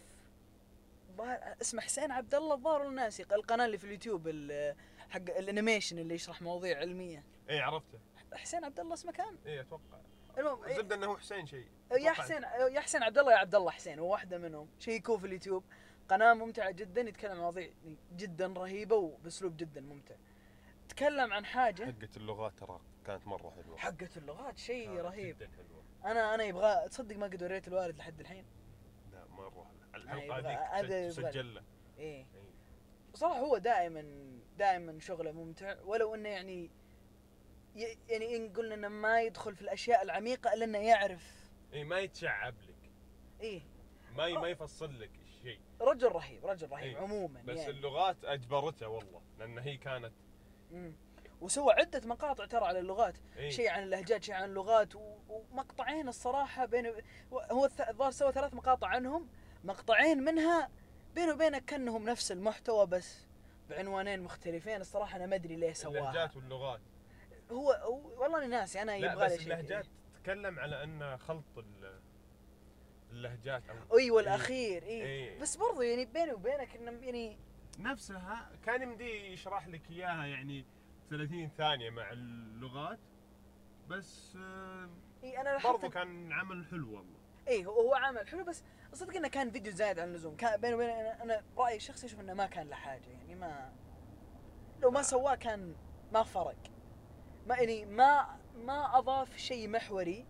اسمه 1.61 1.81
حسين 1.81 2.11
عبد 2.11 2.35
الله 2.35 2.53
الظاهر 2.55 2.87
ناسي 2.89 3.23
القناة 3.23 3.65
اللي 3.65 3.77
في 3.77 3.83
اليوتيوب 3.83 4.27
ال- 4.27 4.75
حق 5.09 5.17
ال 5.17 5.25
animation 5.25 5.99
اللي 5.99 6.15
يشرح 6.15 6.41
مواضيع 6.41 6.77
علمية. 6.79 7.23
اي 7.49 7.59
عرفته. 7.59 7.99
حسين 8.33 8.65
عبد 8.65 8.79
الله 8.79 8.93
اسمه 8.93 9.11
كان؟ 9.11 9.37
اي 9.45 9.61
أتوقع. 9.61 9.99
المهم 10.39 10.63
إيه، 10.63 10.71
الزبده 10.71 10.95
إنه 10.95 11.05
هو 11.07 11.17
حسين 11.17 11.45
شيء. 11.45 11.67
يا. 11.91 12.11
حسين 12.11 12.43
يا 12.71 12.79
حسين 12.79 13.03
عبد 13.03 13.17
الله 13.17 13.31
يا 13.31 13.37
عبد 13.37 13.55
الله 13.55 13.71
حسين 13.71 13.99
هو 13.99 14.11
واحدة 14.11 14.37
منهم. 14.37 14.69
شيكوه 14.79 15.17
في 15.17 15.27
اليوتيوب. 15.27 15.63
قناة 16.09 16.33
ممتعة 16.33 16.71
جدا 16.71 17.01
يتكلم 17.01 17.31
عن 17.31 17.37
مواضيع 17.37 17.69
جدا 18.15 18.47
رهيبة 18.47 18.95
وبأسلوب 18.95 19.57
جدا 19.57 19.81
ممتع. 19.81 20.15
تكلم 20.89 21.33
عن 21.33 21.45
حاجة. 21.45 21.85
حقة 21.85 22.09
اللغات 22.17 22.59
ترى 22.59 22.79
كانت 23.05 23.27
مرة 23.27 23.49
حلوة. 23.49 23.77
حقة 23.77 24.09
اللغات 24.17 24.57
شيء 24.57 24.89
رهيب. 24.89 25.35
جدا 25.37 25.49
حلوة. 25.57 25.83
أنا 26.05 26.35
أنا 26.35 26.43
يبغى 26.43 26.89
تصدق 26.89 27.15
ما 27.15 27.25
قد 27.27 27.43
وريت 27.43 27.67
الوالد 27.67 27.97
لحد 27.97 28.19
الحين؟ 28.19 28.45
لا 29.11 29.23
الحلقة 29.95 30.41
يبغى- 30.41 30.73
هذيك 30.73 31.09
تسجل 31.09 31.55
له 31.55 31.63
إيه. 31.97 32.21
إي. 32.21 32.25
صراحة 33.13 33.39
هو 33.39 33.57
دائما 33.57 34.03
دائما 34.57 34.99
شغله 34.99 35.31
ممتع. 35.31 35.75
ولو 35.81 36.15
إنه 36.15 36.29
يعني 36.29 36.71
يعني 37.75 38.35
إن 38.35 38.53
قلنا 38.53 38.75
إنه 38.75 38.87
ما 38.87 39.21
يدخل 39.21 39.55
في 39.55 39.61
الأشياء 39.61 40.01
العميقة 40.03 40.53
إلا 40.53 40.65
إنه 40.65 40.77
يعرف. 40.77 41.49
اي 41.73 41.83
ما 41.83 41.99
يتشعب 41.99 42.55
لك. 42.61 42.91
إيه. 43.41 43.61
ما 44.15 44.27
ي- 44.27 44.33
ما 44.37 44.47
يفصل 44.47 44.99
لك 45.01 45.11
الشيء. 45.21 45.59
رجل 45.81 46.07
رهيب 46.11 46.45
رجل 46.45 46.69
رهيب 46.69 46.95
إيه. 46.95 46.97
عموما 47.03 47.41
بس 47.41 47.57
يعني. 47.57 47.69
اللغات 47.71 48.25
أجبرته 48.25 48.87
والله 48.87 49.21
لأن 49.39 49.57
هي 49.59 49.77
كانت 49.77 50.13
مم. 50.71 50.93
وسوى 51.41 51.73
عدة 51.73 52.07
مقاطع 52.07 52.45
ترى 52.45 52.65
على 52.65 52.79
اللغات. 52.79 53.15
إي. 53.37 53.51
شيء 53.51 53.69
عن 53.69 53.83
اللهجات 53.83 54.23
شيء 54.23 54.35
عن 54.35 54.43
اللغات 54.49 54.95
و... 54.95 55.17
ومقطعين 55.29 56.07
الصراحة 56.07 56.65
بين 56.65 56.93
هو 57.31 57.65
الظاهر 57.89 58.11
سوى 58.11 58.31
ثلاث 58.31 58.53
مقاطع 58.53 58.87
عنهم 58.87 59.27
مقطعين 59.63 60.23
منها 60.23 60.69
بينه 61.15 61.33
وبينك 61.33 61.65
كأنهم 61.65 62.03
نفس 62.09 62.31
المحتوى 62.31 62.85
بس 62.87 63.25
بعنوانين 63.69 64.21
مختلفين. 64.21 64.81
الصراحة 64.81 65.15
أنا 65.15 65.25
ما 65.25 65.35
أدري 65.35 65.55
ليه 65.55 65.73
سواها. 65.73 65.97
اللهجات 65.99 66.35
واللغات. 66.35 66.81
هو, 67.51 67.71
هو 67.71 68.21
والله 68.23 68.37
أنا 68.37 68.47
ناسي 68.47 68.81
أنا 68.81 68.95
يبغى 68.95 69.27
لي 69.27 69.37
شيء. 69.37 69.43
اللهجات. 69.43 69.85
تتكلم 70.15 70.59
على 70.59 70.83
أن 70.83 71.17
خلط 71.17 71.57
ال- 71.57 71.99
اللهجات 73.11 73.63
أو 73.69 73.97
أيوه 73.97 74.21
الاخير 74.21 74.83
إي. 74.83 74.89
إيه. 75.03 75.39
بس 75.39 75.55
برضو 75.57 75.81
يعني 75.81 76.05
بيني 76.05 76.33
وبينك 76.33 76.75
إنه 76.75 76.91
يعني 77.05 77.37
نفسها 77.79 78.51
كان 78.65 78.81
يمدي 78.81 79.33
يشرح 79.33 79.67
لك 79.67 79.81
إياها 79.91 80.25
يعني 80.25 80.65
30 81.09 81.49
ثانية 81.57 81.89
مع 81.89 82.11
اللغات 82.11 82.99
بس 83.87 84.35
آه، 84.35 84.89
إي 85.23 85.41
أنا 85.41 85.57
برضو 85.63 85.89
كان 85.89 86.31
عمل 86.33 86.65
حلو 86.65 86.87
والله. 86.95 87.19
إي 87.47 87.65
هو 87.65 87.81
هو 87.81 87.95
عمل 87.95 88.27
حلو 88.27 88.43
بس 88.43 88.63
صدق 88.93 89.15
إنه 89.15 89.27
كان 89.27 89.51
فيديو 89.51 89.73
زايد 89.73 89.99
عن 89.99 90.07
اللزوم. 90.07 90.35
كان 90.35 90.61
بيني 90.61 90.73
وبينك 90.73 90.91
أنا, 90.91 91.23
أنا 91.23 91.43
رايي 91.57 91.75
الشخصي 91.75 92.05
أشوف 92.07 92.19
إنه 92.19 92.33
ما 92.33 92.45
كان 92.45 92.67
له 92.67 92.75
حاجة 92.75 93.07
يعني 93.09 93.35
ما 93.35 93.71
لو 94.81 94.91
ما 94.91 95.01
سواه 95.01 95.35
كان 95.35 95.75
ما 96.13 96.23
فرق. 96.23 96.55
ما 97.49 97.55
يعني 97.55 97.85
ما 97.85 98.27
ما 98.55 98.97
أضاف 98.97 99.37
شيء 99.37 99.67
محوري 99.69 100.25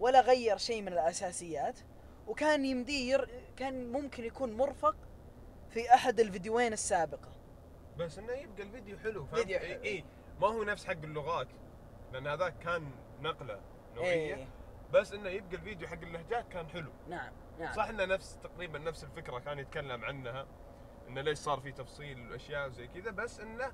ولا 0.00 0.20
غير 0.20 0.56
شيء 0.56 0.82
من 0.82 0.88
الأساسيات 0.92 1.78
وكان 2.26 2.64
يمديه. 2.64 3.26
كان 3.56 3.92
ممكن 3.92 4.24
يكون 4.24 4.52
مرفق 4.52 4.96
في 5.70 5.94
أحد 5.94 6.20
الفيديوهين 6.20 6.72
السابقة 6.72 7.32
بس 7.98 8.18
إنه 8.18 8.32
يبقى 8.32 8.62
الفيديو 8.62 8.98
حلو 8.98 9.26
فهمت؟ 9.26 9.38
فيديو 9.40 9.58
إي 9.58 9.68
حلو. 9.68 9.82
إيه 9.82 10.04
ما 10.40 10.46
هو 10.46 10.64
نفس 10.64 10.84
حق 10.84 10.92
اللغات 10.92 11.48
لأن 12.12 12.26
هذاك 12.26 12.58
كان 12.58 12.90
نقلة 13.20 13.60
نوعيه 13.94 14.34
إيه 14.34 14.48
بس 14.92 15.12
إنه 15.12 15.28
يبقى 15.28 15.56
الفيديو 15.56 15.88
حق 15.88 16.00
اللهجات 16.02 16.48
كان 16.48 16.68
حلو 16.68 16.92
نعم 17.08 17.32
نعم 17.58 17.72
صح 17.72 17.88
إنه 17.88 18.04
نفس 18.04 18.38
تقريبا 18.42 18.78
نفس 18.78 19.04
الفكرة 19.04 19.38
كان 19.38 19.58
يتكلم 19.58 20.04
عنها 20.04 20.46
إنه 21.08 21.20
ليش 21.20 21.38
صار 21.38 21.60
في 21.60 21.72
تفصيل 21.72 22.30
وأشياء 22.30 22.68
زي 22.68 22.88
كذا 22.88 23.10
بس 23.10 23.40
إنه 23.40 23.72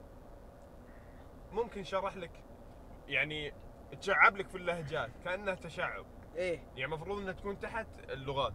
ممكن 1.53 1.85
شرح 1.85 2.17
لك 2.17 2.31
يعني 3.11 3.53
تشعب 4.01 4.37
لك 4.37 4.49
في 4.49 4.55
اللهجات 4.57 5.11
كأنها 5.25 5.55
تشعب. 5.55 6.07
إيه. 6.37 6.59
يعني 6.77 6.85
المفروض 6.85 7.19
إنها 7.19 7.33
تكون 7.33 7.59
تحت 7.61 7.87
اللغات 8.09 8.53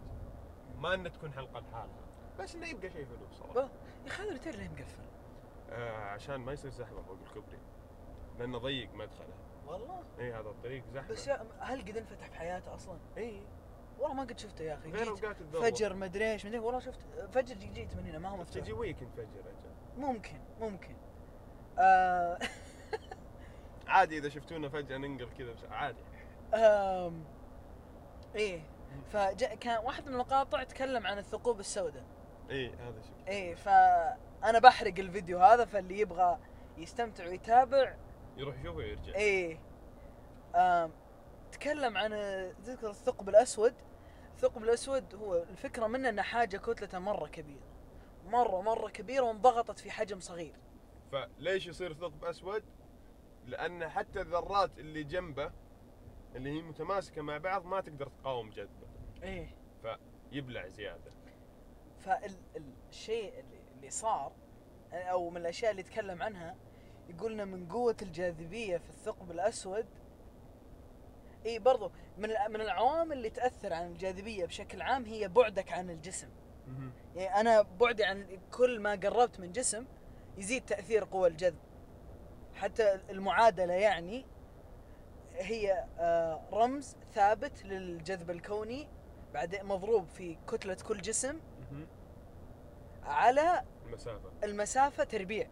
ما 0.78 0.94
إنها 0.94 1.10
تكون 1.10 1.32
حلقة 1.32 1.60
لحالها. 1.60 2.06
بس 2.38 2.54
إنه 2.54 2.66
يبقى 2.68 2.90
شيء 2.90 3.06
حلو 3.06 3.26
بصراحة. 3.30 3.52
ب- 3.54 3.70
يا 4.04 4.06
أخي 4.06 4.22
هذا 4.22 4.28
ال 4.28 4.32
retail 4.32 4.58
ليه 4.58 4.68
مقفل؟ 4.68 5.02
آه 5.70 5.96
عشان 5.96 6.36
ما 6.36 6.52
يصير 6.52 6.70
زحمة 6.70 7.02
فوق 7.02 7.18
الكوبري. 7.26 7.58
لأنه 8.38 8.58
ضيق 8.58 8.94
مدخله. 8.94 9.34
والله؟ 9.66 10.02
اي 10.18 10.32
هذا 10.32 10.48
الطريق 10.48 10.84
زحمة. 10.94 11.08
بس 11.08 11.28
هل 11.60 11.80
قد 11.80 11.96
انفتح 11.96 12.28
في 12.28 12.36
حياته 12.36 12.74
أصلا؟ 12.74 12.98
اي 13.16 13.42
والله 13.98 14.14
ما 14.14 14.22
قد 14.22 14.38
شفته 14.38 14.62
يا 14.64 14.74
أخي. 14.74 14.90
غير 14.90 15.08
أوقات 15.08 15.36
فجر 15.42 15.94
مدري 15.94 16.32
إيش 16.32 16.46
مدري 16.46 16.58
والله 16.58 16.80
شفت. 16.80 17.00
فجر 17.32 17.54
جيت 17.54 17.96
من 17.96 18.06
هنا 18.06 18.18
ما 18.18 18.28
هو 18.28 18.36
مفتوح. 18.36 18.62
تجي 18.62 18.72
weekend 18.72 19.10
فجر 19.16 19.24
أجل. 19.24 20.00
ممكن 20.02 20.40
ممكن. 20.60 20.96
آه. 21.78 22.38
عادي 23.86 24.18
إذا 24.18 24.28
شفتونا 24.28 24.68
فجأة 24.68 24.96
ننقل 24.96 25.28
كذا 25.38 25.52
بس 25.52 25.64
عادي. 25.70 26.02
آم 26.54 27.24
إيه. 28.36 28.60
فجاء 29.12 29.54
كان 29.54 29.84
واحد 29.84 30.06
من 30.06 30.12
المقاطع 30.12 30.62
تكلم 30.62 31.06
عن 31.06 31.18
الثقوب 31.18 31.60
السوداء. 31.60 32.04
اي 32.50 32.68
هذا 32.68 33.02
شفت 33.02 33.28
إيه 33.28 33.54
فانا 33.54 34.58
بحرق 34.58 34.98
الفيديو 34.98 35.38
هذا 35.38 35.64
فاللي 35.64 36.00
يبغى 36.00 36.38
يستمتع 36.78 37.26
ويتابع 37.26 37.94
يروح 38.36 38.60
يشوفه 38.60 38.76
ويرجع. 38.76 39.14
إيه. 39.14 39.58
آم 40.54 40.92
تكلم 41.52 41.96
عن 41.96 42.10
تذكر 42.64 42.90
الثقب 42.90 43.28
الأسود. 43.28 43.74
الثقب 44.34 44.62
الأسود 44.62 45.14
هو 45.14 45.34
الفكرة 45.34 45.86
منه 45.86 46.08
إنه 46.08 46.22
حاجة 46.22 46.56
كتلته 46.56 46.98
مرة 46.98 47.26
كبيرة. 47.26 47.66
مرة 48.26 48.60
مرة 48.60 48.88
كبيرة 48.88 49.22
وانضغطت 49.22 49.78
في 49.78 49.90
حجم 49.90 50.20
صغير. 50.20 50.54
فليش 51.12 51.66
يصير 51.66 51.94
ثقب 51.94 52.24
أسود؟ 52.24 52.62
لأن 53.46 53.88
حتى 53.88 54.20
الذرات 54.20 54.78
اللي 54.78 55.04
جنبه 55.04 55.52
اللي 56.34 56.50
هي 56.50 56.62
متماسكة 56.62 57.22
مع 57.22 57.38
بعض 57.38 57.64
ما 57.64 57.80
تقدر 57.80 58.08
تقاوم 58.08 58.50
جذبه. 58.50 58.86
إيه. 59.22 59.56
يبلع 60.32 60.68
زيادة. 60.68 61.12
فالشيء 61.98 63.40
اللي, 63.40 63.60
اللي 63.76 63.90
صار 63.90 64.32
أو 64.92 65.30
من 65.30 65.36
الأشياء 65.36 65.70
اللي 65.70 65.80
يتكلم 65.80 66.22
عنها 66.22 66.56
يقولنا 67.08 67.44
من 67.44 67.68
قوة 67.68 67.96
الجاذبية 68.02 68.76
في 68.76 68.90
الثقب 68.90 69.30
الأسود 69.30 69.86
إي 71.46 71.58
برضو 71.58 71.90
من 72.18 72.28
من 72.48 72.60
العوامل 72.60 73.12
اللي 73.16 73.30
تأثر 73.30 73.72
عن 73.72 73.86
الجاذبية 73.86 74.46
بشكل 74.46 74.82
عام 74.82 75.04
هي 75.04 75.28
بعدك 75.28 75.72
عن 75.72 75.90
الجسم. 75.90 76.28
يعني 77.16 77.40
أنا 77.40 77.62
بعدي 77.62 78.04
عن 78.04 78.38
كل 78.52 78.80
ما 78.80 78.90
قربت 78.90 79.40
من 79.40 79.52
جسم 79.52 79.86
يزيد 80.38 80.64
تأثير 80.64 81.04
قوى 81.04 81.28
الجذب. 81.28 81.58
حتى 82.56 83.00
المعادلة 83.10 83.74
يعني 83.74 84.24
هي 85.34 85.84
آه، 85.98 86.40
رمز 86.52 86.96
ثابت 87.14 87.64
للجذب 87.64 88.30
الكوني 88.30 88.88
بعدين 89.34 89.64
مضروب 89.64 90.08
في 90.08 90.36
كتلة 90.48 90.76
كل 90.88 91.00
جسم 91.00 91.40
على 93.04 93.64
المسافة. 93.86 94.30
المسافة 94.44 95.04
تربيع. 95.04 95.48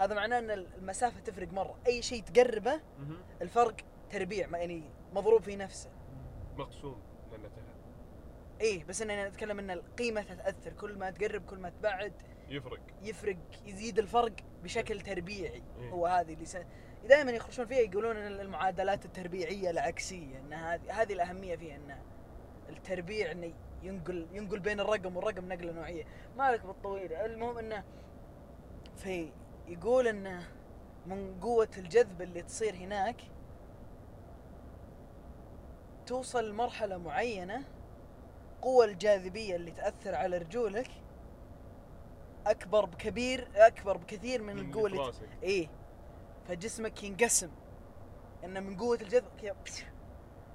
هذا 0.00 0.14
معناه 0.14 0.38
إن 0.38 0.50
المسافة 0.50 1.20
تفرق 1.20 1.52
مرة. 1.52 1.78
أي 1.86 2.02
شيء 2.02 2.22
تقربه 2.22 2.80
الفرق 3.42 3.74
تربيع 4.10 4.48
يعني 4.58 4.82
مضروب 5.12 5.42
في 5.42 5.56
نفسه. 5.56 5.90
مقسوم 6.56 7.02
لأنه 7.32 7.50
إيه 8.60 8.84
بس 8.84 9.02
اننا 9.02 9.28
نتكلم 9.28 9.58
إن 9.58 9.70
القيمة 9.70 10.22
تتأثر. 10.22 10.72
كل 10.72 10.98
ما 10.98 11.10
تقرب 11.10 11.46
كل 11.46 11.58
ما 11.58 11.70
تبعد. 11.70 12.12
يفرق. 12.52 12.80
يفرق 13.02 13.36
يزيد 13.66 13.98
الفرق 13.98 14.32
بشكل 14.62 15.00
تربيعي. 15.00 15.62
إيه. 15.80 15.90
هو 15.90 16.06
هذه 16.06 16.34
اللي 16.34 16.44
س... 16.44 16.56
دائما 17.08 17.30
يخرجون 17.30 17.66
فيها 17.66 17.78
يقولون 17.78 18.16
إن 18.16 18.40
المعادلات 18.40 19.04
التربيعية 19.04 19.70
العكسية 19.70 20.38
إن 20.38 20.52
هذه 20.52 21.02
هذه 21.02 21.12
الأهمية 21.12 21.56
فيها 21.56 21.76
إن 21.76 21.98
التربيع 22.68 23.32
انه 23.32 23.52
ينقل 23.82 24.26
ينقل 24.32 24.58
بين 24.58 24.80
الرقم 24.80 25.16
والرقم 25.16 25.52
نقلة 25.52 25.72
نوعية. 25.72 26.04
مالك 26.36 26.66
بالطويل 26.66 27.12
المهم 27.12 27.58
إنه 27.58 27.84
في 28.96 29.32
يقول 29.68 30.08
انه 30.08 30.48
من 31.06 31.40
قوة 31.40 31.68
الجذب 31.78 32.22
اللي 32.22 32.42
تصير 32.42 32.74
هناك 32.74 33.16
توصل 36.06 36.50
لمرحلة 36.50 36.96
معينة 36.96 37.64
قوة 38.62 38.84
الجاذبية 38.84 39.56
اللي 39.56 39.70
تأثر 39.70 40.14
على 40.14 40.38
رجولك 40.38 40.90
أكبر 42.46 42.84
بكبير 42.84 43.48
أكبر 43.54 43.96
بكثير 43.96 44.42
من 44.42 44.58
القوة 44.58 44.86
اللي 44.86 44.98
ت... 44.98 45.00
راسك 45.00 45.28
إيه. 45.42 45.68
فجسمك 46.48 47.02
ينقسم. 47.04 47.50
إنه 48.44 48.60
من 48.60 48.76
قوة 48.76 48.98
الجذب 49.02 49.28
كذا 49.42 49.56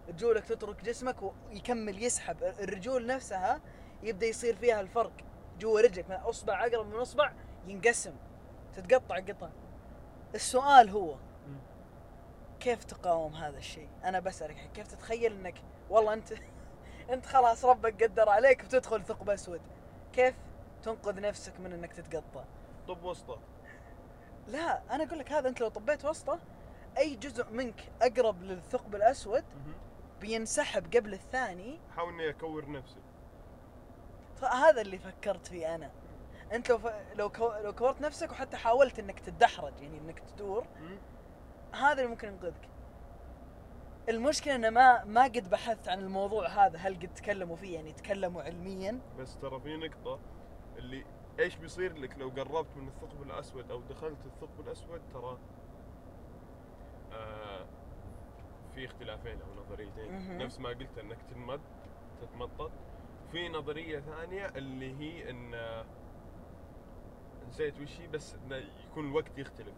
رجولك 0.10 0.46
تترك 0.46 0.84
جسمك 0.84 1.16
ويكمل 1.22 2.04
يسحب. 2.04 2.44
الرجول 2.44 3.06
نفسها 3.06 3.62
يبدأ 4.04 4.26
يصير 4.26 4.56
فيها 4.56 4.82
الفرق. 4.82 5.14
جوا 5.60 5.82
رجلك 5.82 6.10
من 6.10 6.16
أصبع 6.16 6.66
أقرب 6.66 6.88
من 6.88 6.96
أصبع 6.96 7.32
ينقسم 7.68 8.16
تتقطع 8.74 9.20
قطع. 9.20 9.50
السؤال 10.36 10.90
هو. 10.90 11.16
كيف 12.60 12.84
تقاوم 12.84 13.36
هذا 13.36 13.58
الشيء؟ 13.58 13.90
أنا 14.04 14.20
بسألك 14.20 14.70
كيف 14.74 14.88
تتخيل 14.88 15.34
إنك 15.34 15.62
والله 15.90 16.14
أنت 16.14 16.34
أنت 17.14 17.26
خلاص 17.26 17.66
ربك 17.66 18.04
قدر 18.04 18.30
عليك 18.30 18.64
وتدخل 18.64 19.04
ثقب 19.04 19.30
أسود. 19.30 19.62
كيف 20.14 20.36
تنقذ 20.84 21.22
نفسك 21.22 21.60
من 21.60 21.74
إنك 21.74 21.94
تتقطع؟ 21.94 22.44
طب 22.88 23.04
وسطه. 23.04 23.40
لا 24.48 24.96
أنا 24.96 25.04
أقول 25.04 25.20
لك 25.20 25.32
هذا 25.32 25.50
أنت 25.50 25.62
لو 25.62 25.68
طبيت 25.68 26.06
وسطه 26.06 26.40
أي 26.98 27.16
جزء 27.16 27.52
منك 27.52 27.92
أقرب 28.02 28.44
للثقب 28.44 28.96
الأسود 28.96 29.44
بينسحب 30.22 30.96
قبل 30.96 31.14
الثاني. 31.14 31.80
احاول 31.90 32.14
إني 32.14 32.30
أكور 32.30 32.72
نفسي. 32.72 33.02
فهذا 34.36 34.82
اللي 34.82 34.98
فكرت 34.98 35.48
فيه 35.48 35.76
أنا. 35.76 35.92
أنت 36.54 36.70
لو 36.70 36.78
ف... 36.78 36.88
لو 37.16 37.30
كو... 37.30 37.52
لو 37.64 37.74
كورت 37.74 38.02
نفسك 38.02 38.32
وحتى 38.32 38.58
حاولت 38.58 39.00
إنك 39.00 39.20
تدحرج 39.20 39.82
يعني 39.82 39.98
إنك 39.98 40.20
تدور 40.20 40.66
هذا 41.74 41.94
اللي 41.94 42.08
ممكن 42.08 42.28
ينقذك. 42.28 42.70
المشكلة 44.10 44.56
إنه 44.56 44.70
ما 44.70 45.04
ما 45.04 45.24
قد 45.24 45.50
بحثت 45.50 45.88
عن 45.88 46.00
الموضوع 46.00 46.48
هذا 46.48 46.78
هل 46.78 46.96
قد 46.96 47.14
تكلموا 47.14 47.56
فيه 47.56 47.76
يعني 47.76 47.94
تكلموا 47.94 48.44
علميا؟ 48.44 49.00
بس 49.20 49.38
ترى 49.38 49.60
في 49.60 49.78
نقطة. 49.78 50.20
اللي 50.78 51.06
إيش 51.40 51.56
بيصير 51.56 51.98
لك 51.98 52.18
لو 52.18 52.30
قربت 52.30 52.78
من 52.78 52.88
الثقب 52.88 53.22
الأسود 53.22 53.72
أو 53.72 53.82
دخلت 53.82 54.26
الثقب 54.26 54.60
الأسود؟ 54.68 55.02
ترى 55.14 55.38
آه 57.14 57.66
في 58.76 58.86
اختلافين 58.86 59.42
أو 59.42 59.64
نظريتين. 59.64 60.38
نفس 60.38 60.60
ما 60.60 60.70
قلت 60.70 60.98
إنك 60.98 61.18
تنمد 61.34 61.62
تتمطط. 62.22 62.72
في 63.32 63.50
نظرية 63.50 64.00
ثانية 64.00 64.46
اللي 64.46 64.96
هي 65.00 65.30
إن 65.30 65.54
آه، 65.54 65.86
نسيت 67.50 67.80
وش 67.80 68.00
هي 68.00 68.08
بس 68.08 68.36
انه 68.36 68.56
يكون 68.92 69.06
الوقت 69.08 69.38
يختلف. 69.38 69.76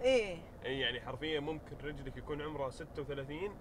إيه. 0.00 0.38
إي 0.64 0.80
يعني 0.80 1.00
حرفيا 1.00 1.40
ممكن 1.40 1.76
رجلك 1.84 2.16
يكون 2.16 2.42
عمرها 2.42 2.70
36 2.70 3.56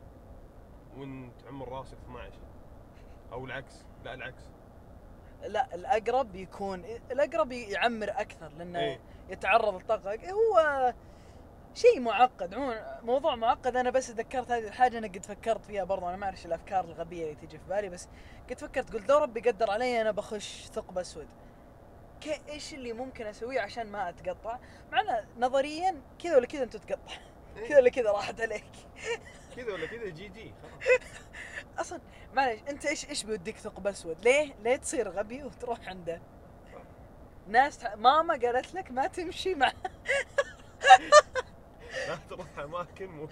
وأنت 0.98 1.44
عمر 1.48 1.70
راسك 1.70 1.98
12 2.10 2.40
أو 3.32 3.46
العكس. 3.46 3.86
لا 4.04 4.14
العكس. 4.14 4.44
لا 5.48 5.76
الأقرب 5.76 6.36
يكون 6.36 6.86
الأقرب 7.12 7.52
يعمر 7.52 8.10
أكثر 8.10 8.52
لأنه 8.58 8.80
إيه. 8.80 9.00
يتعرض 9.30 9.76
للطاقه 9.76 10.32
هو 10.32 10.94
شيء 11.76 12.00
معقد 12.00 12.54
عموما 12.54 13.00
موضوع 13.04 13.36
معقد. 13.36 13.76
أنا 13.76 13.90
بس 13.90 14.08
تذكرت 14.08 14.52
هذه 14.52 14.68
الحاجة 14.68 14.98
أنا 14.98 15.08
قد 15.08 15.26
فكرت 15.26 15.66
فيها 15.66 15.84
برضو 15.84 16.10
أنا 16.10 16.18
ما 16.18 16.26
أعرف 16.26 16.46
الأفكار 16.46 16.86
الغبية 16.86 17.24
اللي 17.24 17.36
تجي 17.36 17.58
في 17.58 17.64
بالي 17.70 17.90
بس 17.90 18.08
قد 18.50 18.60
فكرت. 18.60 18.94
قلت 18.94 19.10
لو 19.10 19.18
ربي 19.18 19.40
قدر 19.40 19.72
علي 19.72 20.02
أنا 20.02 20.12
بخش 20.12 20.66
ثقب 20.66 20.98
أسود. 20.98 21.28
إيش 22.50 22.74
اللي 22.74 22.94
ممكن 22.94 23.28
أسويه 23.28 23.62
عشان 23.62 23.88
ما 23.88 24.10
أتقطع؟ 24.10 24.60
ما 24.92 25.24
نظريا 25.38 26.02
كذا 26.24 26.38
ولا 26.38 26.46
كذا 26.46 26.64
أنت 26.64 26.78
تقطع. 26.78 27.12
إيه. 27.12 27.33
كذا 27.56 27.78
ولا 27.78 27.90
كذا 27.90 28.12
راحت 28.12 28.42
عليك 28.42 28.66
كذا 29.56 29.74
ولا 29.74 29.86
كذا 29.86 30.10
جي 30.10 30.28
جي 30.28 30.54
خلاص 30.62 31.02
أصلا 31.88 32.00
معليش 32.34 32.60
أنت 32.70 32.86
إيش 32.86 33.10
إيش 33.10 33.24
بيوديك 33.24 33.58
ثقب 33.58 33.88
أسود؟ 33.88 34.18
ليه؟ 34.24 34.56
ليه 34.60 34.76
تصير 34.76 35.10
غبي 35.10 35.44
وتروح 35.44 35.88
عنده؟ 35.88 36.22
ناس. 37.48 37.80
ماما 37.96 38.34
قالت 38.34 38.74
لك 38.74 38.92
ما 38.92 39.08
تمشي 39.08 39.56
مع 39.56 39.72
لا 42.08 42.20
تروح 42.30 42.60
اماكن 42.60 43.06
مو 43.06 43.28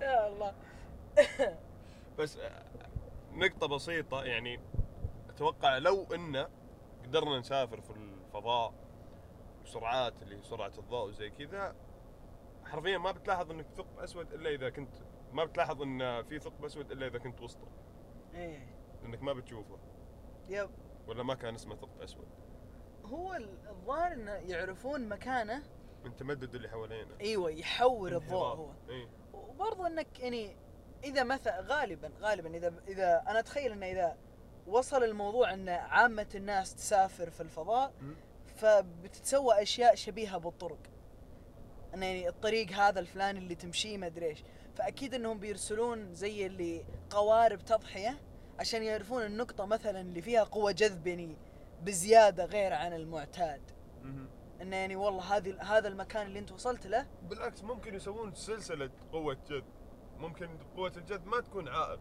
يا 0.00 0.26
الله 0.28 0.54
بس 2.18 2.38
نقطة 3.32 3.66
بسيطة 3.66 4.24
يعني 4.24 4.60
أتوقع 5.30 5.78
لو 5.78 6.06
ان 6.14 6.46
قدرنا 7.04 7.38
نسافر 7.38 7.80
في 7.80 7.90
الفضاء 7.90 8.74
بسرعات 9.66 10.22
اللي 10.22 10.36
هي 10.36 10.42
سرعة 10.42 10.72
الضوء 10.78 11.08
وزي 11.08 11.30
كذا 11.30 11.74
حرفيا 12.64 12.98
ما 12.98 13.12
بتلاحظ 13.12 13.50
إنك 13.50 13.66
ثقب 13.76 13.98
أسود 13.98 14.32
إلا 14.32 14.50
إذا 14.50 14.70
كنت 14.70 14.94
ما 15.32 15.44
بتلاحظ 15.44 15.82
إن 15.82 16.22
في 16.22 16.38
ثقب 16.38 16.64
أسود 16.64 16.92
إلا 16.92 17.06
إذا 17.06 17.18
كنت 17.18 17.40
وسطه. 17.40 17.68
إيه. 18.34 18.66
لانك 19.02 19.22
ما 19.22 19.32
بتشوفه. 19.32 19.78
يب. 20.48 20.70
ولا 21.06 21.22
ما 21.22 21.34
كان 21.34 21.54
اسمه 21.54 21.76
ثقب 21.76 22.02
أسود. 22.02 22.28
هو 23.04 23.34
ال- 23.34 23.68
الظاهر 23.68 24.12
إنه 24.12 24.32
يعرفون 24.32 25.08
مكانه. 25.08 25.62
من 26.04 26.16
تمدد 26.16 26.54
اللي 26.54 26.68
حوالينا 26.68 27.20
إيوه 27.20 27.50
يحور 27.50 28.16
الضوء 28.16 28.46
هو. 28.56 28.70
اي 28.90 29.08
وبرضو 29.32 29.86
إنك 29.86 30.20
يعني 30.20 30.56
إذا 31.04 31.24
مثلا 31.24 31.60
غالبا 31.60 32.10
غالبا 32.20 32.56
إذا 32.56 32.74
إذا 32.88 33.22
أنا 33.28 33.38
أتخيل 33.38 33.72
إنه 33.72 33.86
إذا 33.86 34.16
وصل 34.66 35.04
الموضوع 35.04 35.54
إن 35.54 35.68
عامة 35.68 36.26
الناس 36.34 36.74
تسافر 36.74 37.30
في 37.30 37.40
الفضاء 37.40 37.92
فبتتسوى 38.56 39.62
أشياء 39.62 39.94
شبيهة 39.94 40.38
بالطرق. 40.38 40.78
إن 41.94 42.02
يعني 42.02 42.28
الطريق 42.28 42.72
هذا 42.72 43.00
الفلاني 43.00 43.38
اللي 43.38 43.54
تمشيه 43.54 43.98
ما 43.98 44.06
أدري 44.06 44.26
إيش. 44.26 44.44
فأكيد 44.76 45.14
إنهم 45.14 45.38
بيرسلون 45.38 46.14
زي 46.14 46.46
اللي 46.46 46.84
قوارب 47.10 47.64
تضحية 47.64 48.18
عشان 48.58 48.82
يعرفون 48.82 49.22
النقطة 49.22 49.66
مثلا 49.66 50.00
اللي 50.00 50.22
فيها 50.22 50.44
قوة 50.44 50.72
جذب 50.72 51.06
يعني 51.06 51.36
بزيادة 51.82 52.44
غير 52.44 52.72
عن 52.72 52.92
المعتاد. 52.92 53.60
انه 54.60 54.76
يعني 54.76 54.96
والله 54.96 55.36
هذه 55.36 55.62
هذا 55.62 55.88
المكان 55.88 56.26
اللي 56.26 56.38
أنت 56.38 56.52
وصلت 56.52 56.86
له. 56.86 57.06
بالعكس 57.22 57.62
ممكن 57.62 57.94
يسوون 57.94 58.34
سلسلة 58.34 58.90
قوة 59.12 59.36
جذب. 59.50 59.64
ممكن 60.18 60.58
قوة 60.76 60.92
الجذب 60.96 61.26
ما 61.26 61.40
تكون 61.40 61.68
عائق. 61.68 62.00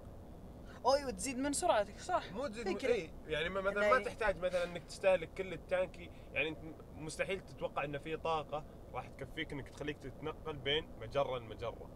أو 0.86 0.94
أيوه 0.96 1.12
تزيد 1.12 1.38
من 1.38 1.54
سرعتك 1.54 2.00
صح؟ 2.00 2.32
مو 2.34 2.48
تزيد 2.48 2.78
فكرة. 2.78 2.94
اي 2.94 3.10
يعني 3.28 3.50
ما- 3.50 3.62
مثلا 3.62 3.90
ما 3.92 4.04
تحتاج 4.04 4.38
مثلا 4.38 4.64
إنك 4.64 4.84
تستهلك 4.84 5.34
كل 5.34 5.54
التانكي. 5.54 6.10
يعني 6.34 6.50
أنت 6.50 6.60
مستحيل 6.96 7.40
تتوقع 7.42 7.84
ان 7.84 7.98
في 8.00 8.18
طاقة 8.18 8.66
راح 8.94 9.08
تكفيك 9.08 9.52
إنك 9.52 9.70
تخليك 9.70 9.98
تتنقل 9.98 10.56
بين 10.58 10.88
مجرة 11.02 11.38
لمجرة. 11.38 11.90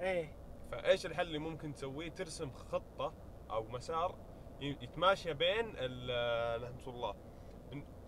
إيه. 0.00 0.36
فإيش 0.72 1.06
الحل 1.06 1.26
اللي 1.26 1.38
ممكن 1.38 1.74
تسويه؟ 1.74 2.08
ترسم 2.10 2.50
خطة 2.52 3.14
أو 3.50 3.64
مسار 3.68 4.18
يتماشى 4.60 5.32
بين 5.34 5.72
ال- 5.76 6.62
رحمة 6.62 6.88
الله 6.94 7.14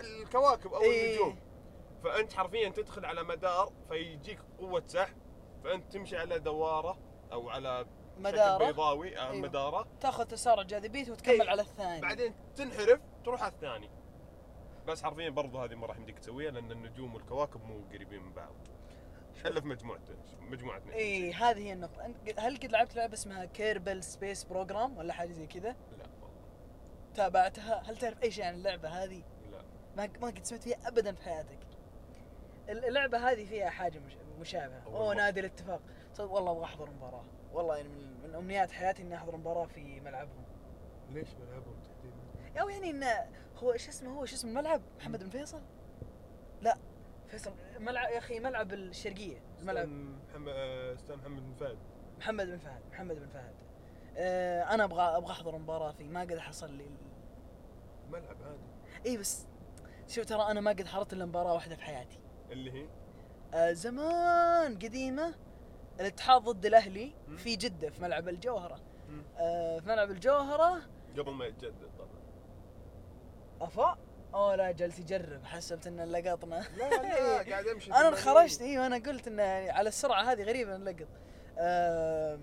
الكواكب 0.01 0.73
أو 0.73 0.81
إيه. 0.83 1.11
النجوم. 1.17 1.39
فأنت 2.05 2.33
حرفيا 2.33 2.69
تدخل 2.69 3.05
على 3.05 3.23
مدار 3.23 3.73
فيجيك 3.89 4.39
قوة 4.59 4.83
سحب 4.87 5.17
فأنت 5.65 5.93
تمشي 5.93 6.17
على 6.17 6.39
دوارة 6.39 6.99
أو 7.33 7.49
على 7.51 7.87
مدارة 8.19 8.67
بيضاوي 8.67 9.19
أو 9.19 9.31
أيوه. 9.31 9.43
مدارة 9.43 9.87
تاخذ 10.01 10.25
تسارع 10.25 10.63
جاذبيته 10.63 11.13
وتكمل 11.13 11.41
إيه. 11.43 11.51
على 11.51 11.63
الثاني 11.63 12.01
بعدين 12.01 12.35
تنحرف 12.57 13.01
تروح 13.25 13.43
على 13.43 13.53
الثاني 13.53 13.91
بس 14.87 15.03
حرفيا 15.03 15.31
برضو 15.31 15.59
هذه 15.59 15.75
ما 15.75 15.87
راح 15.87 15.97
يمديك 15.97 16.19
تسويها 16.19 16.51
لأن 16.51 16.73
النجوم 16.73 17.15
والكواكب 17.15 17.65
مو 17.65 17.81
قريبين 17.93 18.23
من 18.23 18.33
بعض 18.33 18.55
الا 19.47 19.61
في 19.61 19.67
مجموعة 19.67 20.01
مجموعه 20.41 20.79
نجوم. 20.79 20.91
اي 20.91 21.33
هذه 21.33 21.59
هي 21.59 21.73
النقطة 21.73 22.15
هل 22.39 22.57
قد 22.57 22.71
لعبت 22.71 22.97
لعبة 22.97 23.15
اسمها 23.15 23.45
Kerbal 23.45 24.03
Space 24.03 24.45
Program 24.45 24.97
ولا 24.99 25.13
حاجة 25.13 25.33
زي 25.33 25.47
كذا؟ 25.47 25.69
لا 25.69 26.07
والله 26.23 26.41
تابعتها؟ 27.15 27.83
هل 27.87 27.97
تعرف 27.97 28.23
اي 28.23 28.31
شيء 28.31 28.45
عن 28.45 28.55
اللعبة 28.55 28.89
هذه؟ 28.89 29.23
لا 29.53 29.63
ما 29.97 30.09
ما 30.21 30.27
قد 30.27 30.45
سمعت 30.45 30.63
فيها 30.63 30.89
ابدا 30.89 31.13
في 31.13 31.23
حياتك. 31.23 31.59
اللعبة 32.69 33.31
هذه 33.31 33.45
فيها 33.45 33.71
حاجة 33.71 33.99
مش 33.99 34.13
مشابهة، 34.41 34.91
مرة. 34.91 35.15
نادي 35.15 35.41
الاتفاق، 35.41 35.81
والله 36.19 36.53
أبغى 36.53 36.65
أحضر 36.65 36.91
مباراة، 36.91 37.25
والله 37.53 37.77
يعني 37.77 37.89
من, 37.89 38.23
من 38.23 38.35
أمنيات 38.35 38.71
حياتي 38.71 39.03
إني 39.03 39.17
أحضر 39.17 39.37
مباراة 39.37 39.67
في 39.67 40.01
ملعبهم. 40.01 40.45
ليش 41.11 41.29
ملعبهم 41.35 41.75
تحديدا؟ 41.81 42.61
أو 42.61 42.69
يعني 42.69 42.91
إنه 42.91 43.27
هو 43.57 43.77
شو 43.77 43.91
اسمه 43.91 44.19
هو 44.19 44.25
شو 44.25 44.35
اسم 44.35 44.49
الملعب؟ 44.49 44.83
محمد 44.99 45.25
بن 45.25 45.31
فيصل؟ 45.31 45.61
لا 46.63 46.79
فيصل 47.29 47.53
ملعب 47.79 48.11
يا 48.11 48.19
أخي 48.19 48.41
ملعب 48.41 48.73
الشرقية، 48.73 49.41
ملعب 49.63 49.89
محمد 49.89 50.53
أستاذ 50.97 51.17
محمد 51.17 51.43
بن 51.43 51.55
فهد 51.55 51.79
محمد 52.19 52.47
بن 52.47 52.59
فهد 52.59 52.83
محمد 52.91 53.17
بن 53.17 53.27
فهد 53.27 53.55
آه 54.17 54.63
أنا 54.63 54.85
أبغى 54.85 55.03
أبغى 55.03 55.33
أحضر 55.33 55.59
مباراة 55.59 55.93
فيه 55.93 56.09
ما 56.09 56.21
قد 56.21 56.39
حصل 56.39 56.71
لي 56.71 56.91
ملعب 58.11 58.37
عادي 58.43 58.63
إي 59.07 59.17
بس 59.17 59.47
شوف 60.09 60.25
ترى 60.25 60.43
أنا 60.43 60.61
ما 60.61 60.71
قد 60.71 60.87
حضرت 60.87 61.13
إلا 61.13 61.27
مباراة 61.27 61.53
واحدة 61.55 61.77
في 61.77 61.83
حياتي 61.83 62.19
اللي 62.51 62.73
هي 62.73 62.87
آه 63.55 63.73
زمان 63.73 64.75
قديمة 64.75 65.35
الاتحاد 66.01 66.43
ضد 66.43 66.67
الأهلي. 66.67 67.13
في 67.37 67.57
جدة 67.57 67.91
في 67.91 68.03
ملعب 68.03 68.29
الجوهرة. 68.29 68.81
آه 69.39 69.79
في 69.79 69.89
ملعب 69.89 70.11
الجوهرة. 70.11 70.83
قبل 71.19 71.31
ما 71.33 71.45
يتجدد 71.47 71.91
طبعا. 71.99 72.21
أفا؟ 73.61 73.99
أوه 74.35 74.57
لا 74.57 74.71
جلس 74.71 74.99
يجرب. 74.99 75.45
حسبت 75.45 75.87
ان 75.87 76.01
لقطنا. 76.13 76.65
لا 76.77 76.89
لا 76.91 77.43
قاعد 77.51 77.67
امشي 77.67 77.91
أنا 77.91 78.11
80. 78.11 78.17
خرجت 78.17 78.61
أيوه 78.63 78.87
أنا 78.87 78.97
قلت 78.97 79.29
إنه 79.29 79.43
يعني 79.43 79.71
على 79.71 79.89
السرعة 79.89 80.23
هذه 80.23 80.43
غريبة 80.43 80.77
نلقط 80.77 81.09
آم، 81.59 82.41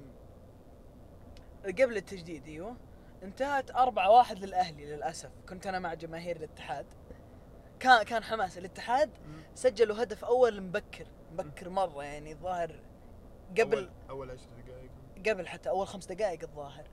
قبل 1.65 1.97
التجديد 1.97 2.47
إيوه. 2.47 2.75
انتهت 3.23 3.71
أربعة 3.71 4.09
واحد 4.11 4.39
للأهلي 4.39 4.85
للأسف. 4.95 5.29
كنت 5.49 5.67
أنا 5.67 5.79
مع 5.79 5.93
جماهير 5.93 6.35
الاتحاد. 6.35 6.85
كان 7.79 8.03
كان 8.03 8.23
حماس. 8.23 8.57
الاتحاد. 8.57 9.09
سجلوا 9.55 10.03
هدف 10.03 10.25
أول 10.25 10.61
مبكر. 10.61 11.05
مبكر 11.31 11.69
مرة 11.69 12.03
يعني 12.03 12.31
الظاهر 12.31 12.75
قبل 13.49 13.77
اول 13.77 13.89
أول 14.09 14.31
10 14.31 14.47
دقائق. 14.67 14.91
قبل 15.27 15.47
حتى 15.47 15.69
أول 15.69 15.87
خمس 15.87 16.05
دقائق 16.05 16.41
الظاهر. 16.43 16.87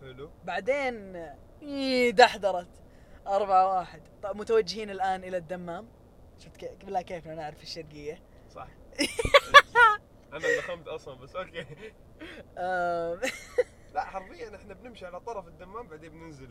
حلو. 0.00 0.30
بعدين 0.44 1.16
إيه، 1.62 2.10
دحدرت 2.10 2.82
أربعة 3.26 3.76
واحد. 3.76 4.02
طيب 4.22 4.36
متوجهين 4.36 4.90
الآن 4.90 5.24
إلى 5.24 5.36
الدمام. 5.36 5.88
شفت 6.38 6.56
كيف 6.56 6.84
بالله 6.84 7.02
كيف 7.02 7.28
أنا 7.28 7.42
أعرف 7.44 7.62
الشرقية. 7.62 8.22
صح. 8.50 8.68
أنا 10.32 10.46
اللي 10.46 10.62
خمت 10.62 10.88
أصلا 10.88 11.14
بس 11.14 11.36
أوكي. 11.36 11.66
آم، 12.58 13.20
لا 13.94 14.00
حرفيا 14.04 14.56
إحنا 14.56 14.74
بنمشي 14.74 15.06
على 15.06 15.20
طرف 15.20 15.46
الدمام 15.48 15.88
بعدين 15.88 16.10
بننزل 16.12 16.50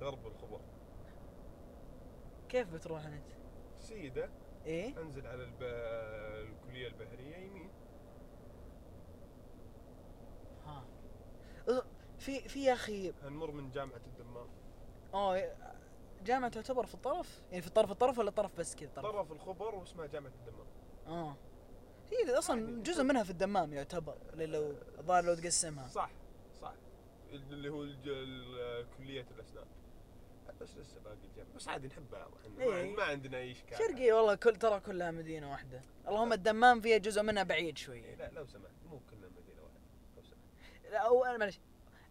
غرب 0.00 0.26
الخبر. 0.26 0.60
كيف 2.48 2.72
بتروح 2.74 3.06
أنت؟ 3.06 3.26
سيدة. 3.78 4.30
إيه؟ 4.66 4.98
أنزل 4.98 5.26
على 5.26 5.42
الب... 5.44 5.62
الكلية 5.62 6.86
البحرية 6.88 7.36
يمين 7.36 7.70
ها 10.66 10.84
أه، 11.68 11.82
في 12.26 12.48
في 12.48 12.64
يا 12.64 12.72
أخي 12.72 13.12
هنمر 13.22 13.50
من 13.50 13.70
جامعة 13.70 14.00
الدمام. 14.06 14.48
آه 15.14 15.56
جامعة 16.24 16.50
تعتبر 16.50 16.86
في 16.86 16.94
الطرف؟ 16.94 17.42
يعني 17.50 17.62
في 17.62 17.68
الطرف 17.68 17.90
الطرف 17.90 18.18
ولا 18.18 18.30
طرف 18.30 18.58
بس 18.58 18.74
كذا؟ 18.74 18.90
طرف 18.90 19.06
طرف 19.06 19.32
الخبر 19.32 19.74
واسمها 19.74 20.06
جامعة 20.06 20.32
الدمام. 20.40 20.66
آه. 21.06 21.36
هي 22.12 22.38
أصلا 22.38 22.60
يعني 22.60 22.82
جزء 22.82 23.02
منها 23.02 23.22
في 23.22 23.30
الدمام 23.30 23.72
يعتبر 23.72 24.16
لو 24.34 24.74
الظاهر 24.98 25.24
لو 25.24 25.34
تقسمها. 25.34 25.88
صح 25.88 26.10
صح. 26.60 26.74
اللي 27.32 27.68
هو 27.68 27.86
كلية 28.98 29.26
الأسنان. 29.36 29.66
بس 30.60 30.76
لسه 30.76 31.00
باقي 31.00 31.16
الجامعة 31.24 31.54
بس 31.56 31.68
عادي 31.68 31.86
نحبها 31.86 32.28
إحنا 32.40 32.66
ما, 32.66 32.76
إيه. 32.76 32.96
ما 32.96 33.02
عندنا 33.02 33.38
أي 33.38 33.52
إشكال. 33.52 33.78
شرقية 33.78 34.12
والله 34.12 34.34
كل 34.34 34.56
ترى 34.56 34.80
كلها 34.80 35.10
مدينة 35.10 35.50
واحدة. 35.50 35.82
اللهم 36.08 36.32
الدمام 36.32 36.80
فيها 36.80 36.98
جزء 36.98 37.22
منها 37.22 37.42
بعيد 37.42 37.66
إيه، 37.66 37.74
شوي 37.74 38.16
لا 38.16 38.30
لو 38.30 38.46
سمحت. 38.46 38.72
مو 38.90 39.00
كلنا 39.10 39.28
مدينة 39.28 39.62
واحدة. 39.62 39.80
لو 40.16 40.22
سمحت. 40.22 40.92
لا 40.92 41.30
أنا 41.30 41.38
معلش 41.38 41.60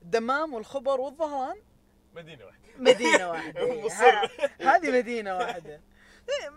الدمام 0.05 0.53
والخبر 0.53 1.01
والظهران؟ 1.01 1.55
مدينة 2.15 2.45
واحدة. 2.45 2.61
مدينة 2.77 3.29
واحدة. 3.31 3.59
إيه، 3.61 3.85
مصر. 3.85 4.05
ه- 4.05 4.29
هذه 4.61 4.91
مدينة 4.91 5.37
واحدة. 5.37 5.81
إيه، 6.29 6.49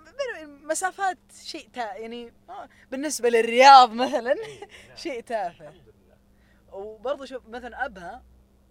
مسافات 0.46 1.18
شيء 1.42 1.68
تا 1.72 1.94
يعني 1.94 2.32
آه، 2.48 2.68
بالنسبة 2.90 3.28
للرياض 3.28 3.92
مثلا 3.92 4.32
إيه، 4.32 4.60
نعم. 4.88 4.96
شيء 5.04 5.20
تافه. 5.20 5.72
وبرضه 6.72 7.24
شوف 7.24 7.46
مثلا 7.48 7.84
أبها 7.84 8.22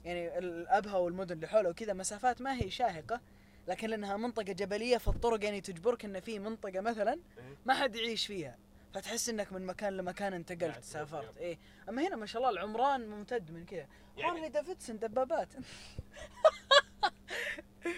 يعني 0.05 0.37
الأبها 0.37 0.97
والمدن 0.97 1.35
اللي 1.35 1.47
حوله 1.47 1.69
وكذا 1.69 1.93
مسافات 1.93 2.41
ما 2.41 2.53
هي 2.61 2.69
شاهقة 2.69 3.21
لكن 3.67 3.89
لأنها 3.89 4.17
منطقة 4.17 4.53
جبلية 4.53 4.97
فالطرق 4.97 5.43
يعني 5.43 5.61
تجبرك 5.61 6.05
إن 6.05 6.19
في 6.19 6.39
منطقة 6.39 6.81
مثلا 6.81 7.11
إيه. 7.13 7.55
ما 7.65 7.73
حد 7.73 7.95
يعيش 7.95 8.27
فيها. 8.27 8.57
فتحس 8.93 9.29
إنك 9.29 9.53
من 9.53 9.65
مكان 9.65 9.97
لمكان 9.97 10.33
انتقلت 10.33 10.83
سافرت 10.83 11.37
إيه. 11.37 11.57
أما 11.89 12.07
هنا 12.07 12.15
ما 12.15 12.25
شاء 12.25 12.41
الله 12.41 12.53
العمران 12.53 13.09
ممتد 13.09 13.51
من 13.51 13.65
كذا. 13.65 13.87
يعني- 14.17 14.31
Harley 14.31 14.49
Davidson 14.49 14.99
دبابات. 14.99 15.47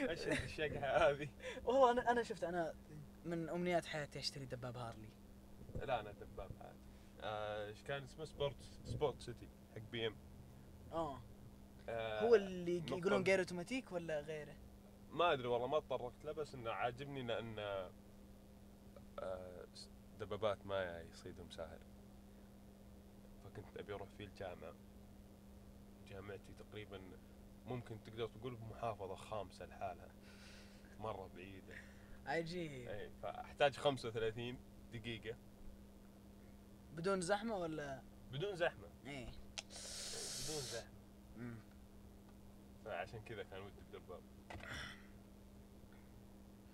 إيش 0.10 0.28
الشقحه 0.28 1.10
هذه؟ 1.10 1.30
والله 1.66 1.92
أنا 1.92 2.12
أنا 2.12 2.24
شفت 2.24 2.44
أنا 2.44 2.74
من 3.26 3.50
أمنيات 3.50 3.86
حياتي 3.86 4.20
أشتري 4.20 4.46
دباب 4.46 4.78
Harley. 4.78 5.10
لا 5.76 6.00
أنا 6.00 6.12
دباب 6.12 6.52
عادي 6.62 6.80
آه، 7.24 7.68
إيش 7.68 7.84
كان 7.84 8.04
اسمه؟ 8.04 8.26
sport 8.26 8.56
sport 8.86 9.22
city 9.22 9.48
حق 9.76 9.82
BM. 9.92 10.16
آه. 10.94 11.20
آه، 11.90 12.22
هو 12.22 12.36
اللي. 12.36 12.78
يقولون 12.88 13.24
غير 13.24 13.40
أوتوماتيك 13.40 13.92
ولا 13.92 14.20
غيره؟ 14.20 14.56
ما 15.12 15.34
أدري 15.34 15.48
والله 15.48 15.68
ما 15.68 15.80
تطرقت 15.80 16.26
له 16.26 16.32
بس 16.32 16.54
إنه 16.56 16.72
عاجبني 16.72 17.22
لأن 17.24 17.60
آه، 19.20 19.59
دبابات 20.20 20.66
ما 20.66 21.02
يصيدهم 21.02 21.50
سهل 21.50 21.80
فكنت 23.44 23.78
أبي 23.78 23.94
أروح 23.94 24.08
فيه 24.18 24.26
الجامعة. 24.26 24.74
جامعتي 26.10 26.54
تقريبا 26.60 27.02
ممكن 27.68 27.98
تقدر 28.06 28.28
تقول 28.28 28.56
بمحافظه 28.56 29.16
خامسة 29.16 29.66
لحالها. 29.66 30.10
مرة 31.00 31.30
بعيدة. 31.36 31.76
عجيب. 32.26 32.88
إي 32.88 33.10
فأحتاج 33.22 33.76
35 33.76 34.58
دقيقة. 34.94 35.38
بدون 36.96 37.22
زحمة 37.22 37.56
ولا؟ 37.58 38.02
بدون 38.32 38.56
زحمة. 38.56 38.88
إيه 39.06 39.26
بدون 40.46 40.62
زحمة. 40.62 40.90
مم. 41.38 41.56
فعشان 42.86 43.22
كذا 43.22 43.44
كان 43.44 43.62
ودي 43.62 43.82
بدباب. 43.92 44.22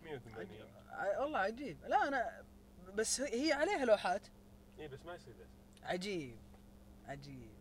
180 0.04 0.66
ع- 0.90 1.20
والله 1.20 1.40
عجيب. 1.40 1.78
لا 1.86 2.08
أنا 2.08 2.44
بس 2.94 3.22
هي 3.22 3.54
عليها 3.54 3.86
لوحات. 3.86 4.28
اي 4.80 4.88
بس 4.88 5.06
ما 5.06 5.16
يصيد 5.16 5.36
عجيب 5.84 6.38
عجيب. 7.08 7.56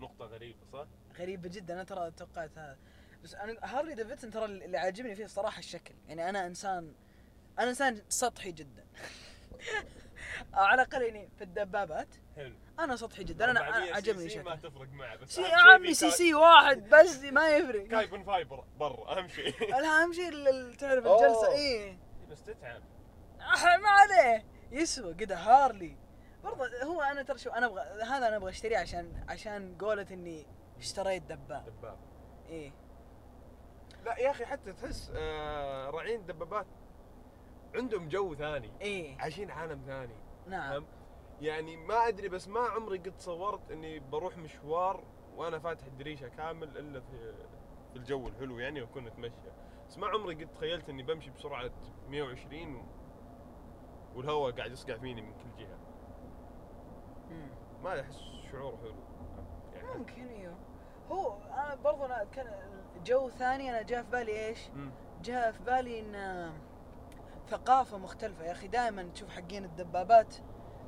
نقطة 0.00 0.24
غريبة 0.24 0.58
صح؟ 0.72 0.86
غريبة 1.18 1.48
جدا 1.48 1.74
أنا 1.74 1.84
ترى 1.84 2.10
توقعت 2.10 2.58
هذا. 2.58 2.78
بس 3.24 3.34
أنا 3.34 3.56
هارلي 3.62 3.94
ديفيدسون 3.94 4.30
ترى 4.30 4.44
اللي 4.44 4.78
عاجبني 4.78 5.14
فيه 5.14 5.24
الصراحة 5.24 5.58
الشكل. 5.58 5.94
يعني 6.08 6.28
أنا 6.28 6.46
إنسان 6.46 6.94
أنا 7.58 7.68
إنسان 7.68 8.02
سطحي 8.08 8.52
جدا. 8.52 8.86
أو 10.54 10.60
على 10.60 10.82
الأقل 10.82 11.02
يعني 11.02 11.28
في 11.38 11.44
الدبابات. 11.44 12.08
حلو. 12.36 12.54
أنا 12.78 12.96
سطحي 12.96 13.24
جدا 13.24 13.50
أنا 13.50 13.60
400 13.60 13.84
أنا 13.88 13.96
عجبني 13.96 14.28
سي 14.28 14.42
ما 14.42 14.56
تفرق 14.56 14.88
معه 14.92 15.16
بس 15.16 15.34
سي 15.34 15.44
عمي 15.44 15.94
سي 15.94 16.10
سي 16.10 16.34
واحد 16.34 16.88
بس 16.88 17.22
ما 17.22 17.48
يفرق. 17.56 17.86
كايبون 17.86 18.24
فايبر 18.24 18.64
برا 18.78 19.18
أهم 19.18 19.28
شيء 19.28 19.74
اهم 19.74 20.12
شيء 20.12 20.30
تعرف 20.74 21.06
أوه. 21.06 21.26
الجلسة 21.26 21.52
إيه 21.52 21.98
بس 22.30 22.44
تتعب. 22.44 22.82
أح- 23.56 23.80
ما 23.82 23.88
عليه. 23.88 24.44
يسوى 24.70 25.14
كذا 25.14 25.36
هارلي. 25.36 25.96
برضه 26.44 26.82
هو 26.82 27.00
أنا 27.02 27.22
ترى 27.22 27.38
شو 27.38 27.50
أنا 27.50 27.66
أبغى 27.66 27.80
هذا 28.02 28.28
أنا 28.28 28.36
أبغى 28.36 28.50
أشتريه 28.50 28.78
عشان 28.78 29.24
عشان 29.28 29.76
قولة 29.78 30.06
إني 30.10 30.46
اشتريت 30.78 31.22
دباب. 31.22 31.64
دباب. 31.78 31.98
إيه. 32.48 32.72
لا 34.04 34.18
يا 34.18 34.30
أخي 34.30 34.44
حتى 34.46 34.72
تحس 34.72 35.12
آه 35.16 35.90
راعين 35.90 36.26
دبابات 36.26 36.66
عندهم 37.74 38.08
جو 38.08 38.34
ثاني. 38.34 38.72
إيه. 38.80 39.18
عايشين 39.20 39.50
عالم 39.50 39.82
ثاني. 39.86 40.14
نعم؟ 40.46 40.86
يعني 41.40 41.76
ما 41.76 42.08
أدري 42.08 42.28
بس 42.28 42.48
ما 42.48 42.60
عمري 42.60 42.98
قد 42.98 43.14
صورت 43.20 43.70
إني 43.70 43.98
بروح 43.98 44.36
مشوار 44.38 45.04
وأنا 45.36 45.58
فاتح 45.58 45.86
الدريشة 45.86 46.28
كامل 46.28 46.78
إلا 46.78 47.00
في 47.00 47.32
في 47.92 47.96
الجو 47.98 48.28
الحلو 48.28 48.58
يعني 48.58 48.80
وأكون 48.82 49.06
أتمشى. 49.06 49.34
بس 49.88 49.98
ما 49.98 50.06
عمري 50.06 50.44
قد 50.44 50.52
تخيلت 50.54 50.88
إني 50.88 51.02
بمشي 51.02 51.30
بسرعة 51.30 51.70
120 52.08 52.74
و... 52.76 52.82
والهواء 54.16 54.52
قاعد 54.52 54.72
يصقع 54.72 54.96
فيني 54.96 55.22
من 55.22 55.32
كل 55.32 55.62
جهه 55.64 55.78
مم. 57.30 57.48
ما 57.84 58.00
احس 58.00 58.18
شعور 58.52 58.76
حلو 58.76 58.94
يعني 59.74 59.98
ممكن 59.98 60.28
أيوه 60.28 60.54
هو 61.10 61.36
أنا 61.52 61.74
برضو 61.74 62.04
أنا 62.04 62.24
كان 62.32 62.46
جو 63.06 63.30
ثاني 63.30 63.70
أنا 63.70 63.82
جاء 63.82 64.02
في 64.02 64.10
بالي 64.10 64.46
إيش؟ 64.46 64.58
جاء 65.22 65.52
في 65.52 65.62
بالي 65.62 66.00
ان 66.00 66.52
ثقافة 67.48 67.98
مختلفة 67.98 68.44
يا 68.44 68.52
أخي 68.52 68.68
دائما 68.68 69.02
تشوف 69.02 69.28
حقين 69.30 69.64
الدبابات 69.64 70.34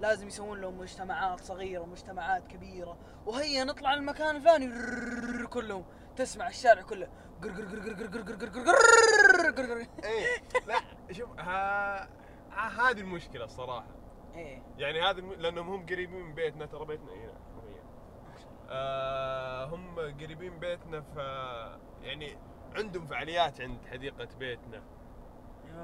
لازم 0.00 0.26
يسوون 0.26 0.60
لهم 0.60 0.78
مجتمعات 0.78 1.40
صغيرة 1.40 1.80
ومجتمعات 1.82 2.46
كبيرة 2.46 2.96
وهيا 3.26 3.64
نطلع 3.64 3.94
المكان 3.94 4.36
الفلاني 4.36 5.46
كلهم 5.46 5.84
تسمع 6.16 6.48
الشارع 6.48 6.82
كله 6.82 7.08
قر 7.42 7.50
قر 7.50 7.64
قر 7.64 7.78
قر 7.80 8.06
قر 8.06 8.22
قر 8.22 8.34
قر 8.34 8.48
قر 8.48 8.62
قر 8.62 9.50
قر 9.50 9.66
قر 9.72 9.86
إيه 10.04 10.26
ها... 10.68 10.82
ها- 11.38 12.08
هذه 12.56 13.00
المشكلة 13.00 13.44
الصراحة. 13.44 13.86
إيه. 14.34 14.62
يعني 14.78 15.00
هذا 15.02 15.18
الم... 15.18 15.32
لأنهم 15.32 15.68
هم 15.68 15.86
قريبين 15.86 16.22
من 16.22 16.34
بيتنا 16.34 16.66
ترى 16.66 16.84
بيتنا 16.84 17.12
هنا 17.12 17.34
آه 18.68 19.64
هم 19.64 19.98
قريبين 20.00 20.58
بيتنا 20.58 21.00
ف 21.00 21.16
يعني 22.02 22.36
عندهم 22.74 23.06
فعاليات 23.06 23.60
عند 23.60 23.86
حديقة 23.86 24.28
بيتنا. 24.38 24.82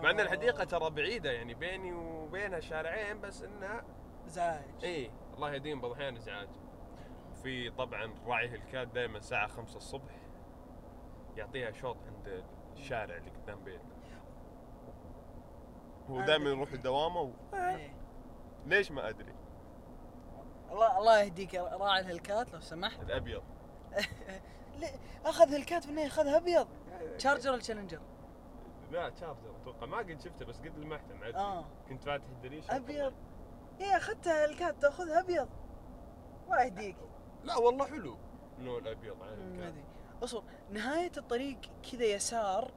مع 0.03 0.11
إن 0.11 0.21
الحديقة 0.21 0.65
ترى 0.65 0.91
بعيدة 0.91 1.33
يعني 1.33 1.55
بيني 1.55 1.93
وبينها 1.93 2.61
شارعين 2.61 3.21
بس 3.21 3.43
إنها 3.43 3.85
ازعاج 4.27 4.65
إيه 4.83 5.11
الله 5.35 5.55
يهديهم 5.55 5.81
بعض 5.81 5.91
الاحيان 5.91 6.17
ازعاج 6.17 6.49
في 7.43 7.71
طبعا 7.71 8.15
راعي 8.27 8.55
الهلكات 8.55 8.93
دائما 8.93 9.19
الساعة 9.19 9.47
5 9.49 9.77
الصبح 9.77 10.13
يعطيها 11.37 11.73
شوط 11.73 11.97
عند 12.07 12.45
الشارع 12.77 13.17
اللي 13.17 13.31
قدام 13.31 13.65
بيتنا. 13.65 13.98
هو 16.11 16.21
دائما. 16.21 16.51
يروح 16.51 16.75
دوامه 16.75 17.21
و... 17.21 17.31
إيه. 17.55 17.95
ليش 18.67 18.91
ما 18.91 19.09
أدري؟ 19.09 19.35
الله 20.71 20.99
الله 20.99 21.21
يهديك 21.21 21.55
يا 21.55 21.63
راعي 21.63 22.01
ال 22.01 22.07
Hellcat 22.07 22.53
لو 22.53 22.61
سمحت. 22.61 23.03
الأبيض. 23.03 23.43
ليه؟ 24.81 24.97
أخذ 25.25 25.55
Hellcat 25.55 25.85
في 25.85 25.91
النهايه 25.91 26.07
اخذها 26.07 26.37
ابيض 26.37 26.69
Charger 27.19 27.51
ولا 27.51 27.61
Challenger؟ 27.61 28.01
لا 28.91 29.09
Charger 29.11 29.57
أتوقع 29.63 29.87
ما 29.87 29.99
قد 29.99 30.21
شفته 30.21 30.45
بس 30.45 30.59
قد 30.59 30.79
لمحته 30.79 31.15
معدي 31.15 31.37
آه. 31.37 31.65
كنت 31.89 32.05
فاتح 32.05 32.25
الدريشه 32.29 32.77
أبيض. 32.77 33.13
إيه 33.81 33.97
أخذتها 33.97 34.45
Hellcat 34.47 34.83
تأخذها 34.83 35.21
أبيض. 35.21 35.49
الله 36.47 36.63
يهديك. 36.63 36.97
لا 37.45 37.57
والله 37.57 37.87
حلو. 37.87 38.17
اللون 38.59 38.83
الأبيض 38.83 39.23
على 39.23 39.73
أصبر 40.23 40.43
نهاية 40.71 41.13
الطريق 41.17 41.59
كذا 41.93 42.05
يسار 42.05 42.71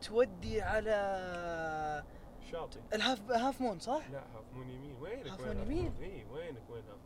تودي 0.00 0.62
على 0.62 2.04
شاطئ 2.52 2.80
ال 2.92 3.00
Half 3.00 3.30
Half 3.30 3.60
Moon 3.60 3.78
صح؟ 3.78 4.10
لا 4.10 4.18
Half 4.18 4.52
Moon 4.52 4.70
يمين. 4.70 4.96
وينك؟ 5.00 5.26
Half 5.26 5.40
Moon 5.40 5.56
يمين؟ 5.56 5.94
اي 6.00 6.24
وينك؟ 6.24 6.70
وين 6.70 6.84
Half 6.84 6.98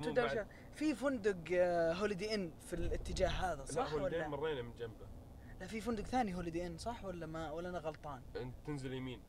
Moon 0.00 0.18
إيه 0.18 0.46
في 0.74 0.94
فندق 0.94 1.36
آه، 1.52 1.92
Holiday 1.92 2.34
Inn 2.34 2.50
في 2.66 2.72
الاتجاه 2.72 3.28
هذا 3.28 3.60
لا 3.60 3.64
صح 3.64 3.92
هو 3.92 4.04
ولا؟ 4.04 4.28
مرينا 4.28 4.62
من 4.62 4.72
جنبه. 4.78 5.06
لا 5.60 5.66
في 5.66 5.80
فندق 5.80 6.04
ثاني 6.04 6.34
هوليدي 6.34 6.66
ان 6.66 6.78
صح 6.78 7.04
ولا 7.04 7.26
ما؟ 7.26 7.50
ولا 7.50 7.68
أنا 7.68 7.78
غلطان؟ 7.78 8.22
أنت 8.36 8.54
تنزل 8.66 8.92
يمين. 8.92 9.20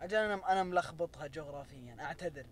أجل 0.00 0.16
أنا 0.16 0.52
أنا 0.52 0.62
ملخبطها 0.62 1.26
جغرافيا 1.26 1.96
أعتذر. 2.00 2.46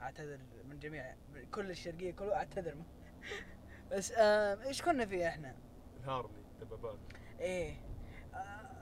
أعتذر 0.00 0.38
من 0.68 0.78
جميع 0.78 1.14
كل 1.54 1.70
الشرقية 1.70 2.12
كله 2.12 2.34
أعتذر. 2.34 2.74
بس 3.92 4.12
آه 4.12 4.64
إيش 4.64 4.82
كنا 4.82 5.06
فيه 5.06 5.28
إحنا؟ 5.28 5.56
الهارلي 6.00 6.42
دبابات 6.60 6.98
إيه. 7.40 7.72
آه 7.72 7.91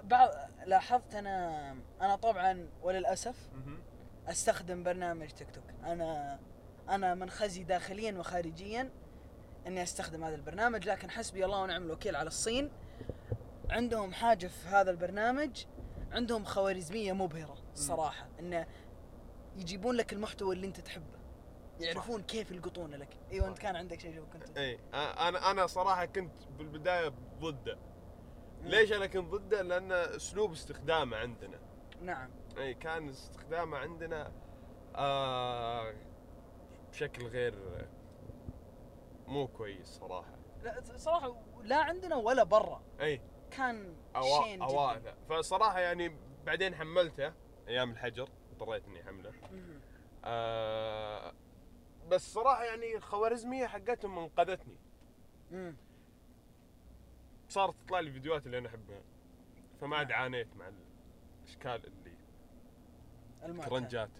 بعض 0.04 0.30
لاحظت 0.66 1.14
أنا 1.14 1.76
أنا 2.00 2.16
طبعا 2.16 2.68
وللأسف. 2.82 3.50
أستخدم 4.28 4.82
برنامج 4.82 5.28
تيك 5.28 5.50
توك. 5.50 5.64
أنا 5.84 6.38
أنا 6.88 7.14
منخزي 7.14 7.64
داخليا 7.64 8.18
وخارجيا 8.18 8.90
إني 9.66 9.82
أستخدم 9.82 10.24
هذا 10.24 10.34
البرنامج 10.34 10.88
لكن 10.88 11.10
حسبي 11.10 11.44
الله 11.44 11.62
ونعم 11.62 11.82
الوكيل 11.82 12.16
على 12.16 12.26
الصين 12.26 12.70
عندهم 13.70 14.12
حاجة 14.12 14.46
في 14.46 14.68
هذا 14.68 14.90
البرنامج 14.90 15.64
عندهم 16.12 16.44
خوارزمية 16.44 17.12
مبهرة 17.12 17.56
الصراحه 17.72 18.28
انه 18.40 18.66
يجيبون 19.56 19.94
لك 19.94 20.12
المحتوى 20.12 20.54
اللي 20.54 20.66
أنت 20.66 20.80
تحبه 20.80 21.20
يعرفون 21.80 22.22
كيف 22.22 22.50
يلقطونه 22.50 22.96
لك. 22.96 23.16
إيوه 23.32 23.48
أنت. 23.48 23.58
كان 23.58 23.76
عندك 23.76 24.00
شيء 24.00 24.24
كنت 24.32 24.58
إي 24.58 24.78
أنا 24.94 25.50
أنا 25.50 25.66
صراحة 25.66 26.04
كنت 26.04 26.32
بالبداية 26.58 27.12
ضده. 27.40 27.78
ليش 28.62 28.92
أنا 28.92 29.06
كنت 29.06 29.28
ضده؟ 29.32 29.62
لأن 29.62 29.92
أسلوب 29.92 30.52
استخدامه 30.52 31.16
عندنا. 31.16 31.60
نعم. 32.02 32.30
إي 32.58 32.74
كان 32.74 33.08
استخدامه 33.08 33.78
عندنا 33.78 34.32
آه 34.96 35.94
بشكل 36.90 37.26
غير 37.26 37.54
مو 39.26 39.48
كويس 39.48 39.86
صراحة. 39.88 40.38
لا 40.62 40.80
صراحة 40.96 41.36
لا 41.62 41.76
عندنا 41.76 42.16
ولا 42.16 42.42
برا. 42.42 42.82
إي. 43.00 43.20
كان 43.50 43.96
أوا... 44.16 44.44
شين 44.44 44.56
جدا. 44.56 44.64
اوائل 44.64 45.14
فصراحة 45.28 45.80
يعني 45.80 46.16
بعدين 46.46 46.74
حملته 46.74 47.32
أيام 47.68 47.90
الحجر 47.90 48.28
اضطريت 48.52 48.86
اني 48.86 49.02
احمله. 49.02 49.32
آه 50.24 51.32
بس 52.08 52.32
صراحة 52.32 52.64
يعني 52.64 52.96
الخوارزميه 52.96 53.66
حقتهم 53.66 54.18
أنقذتني. 54.18 54.76
امم 55.52 55.76
صارت 57.50 57.74
تطلع 57.86 58.00
لي 58.00 58.12
فيديوهات 58.12 58.46
اللي 58.46 58.58
أنا 58.58 58.68
أحبها. 58.68 59.00
فما 59.80 59.96
عاد. 59.96 60.12
عانيت 60.12 60.48
مع 60.56 60.70
الأشكال 61.44 61.86
اللي 61.86 62.14
المعتاد. 63.44 63.70
ترنجات 63.70 64.10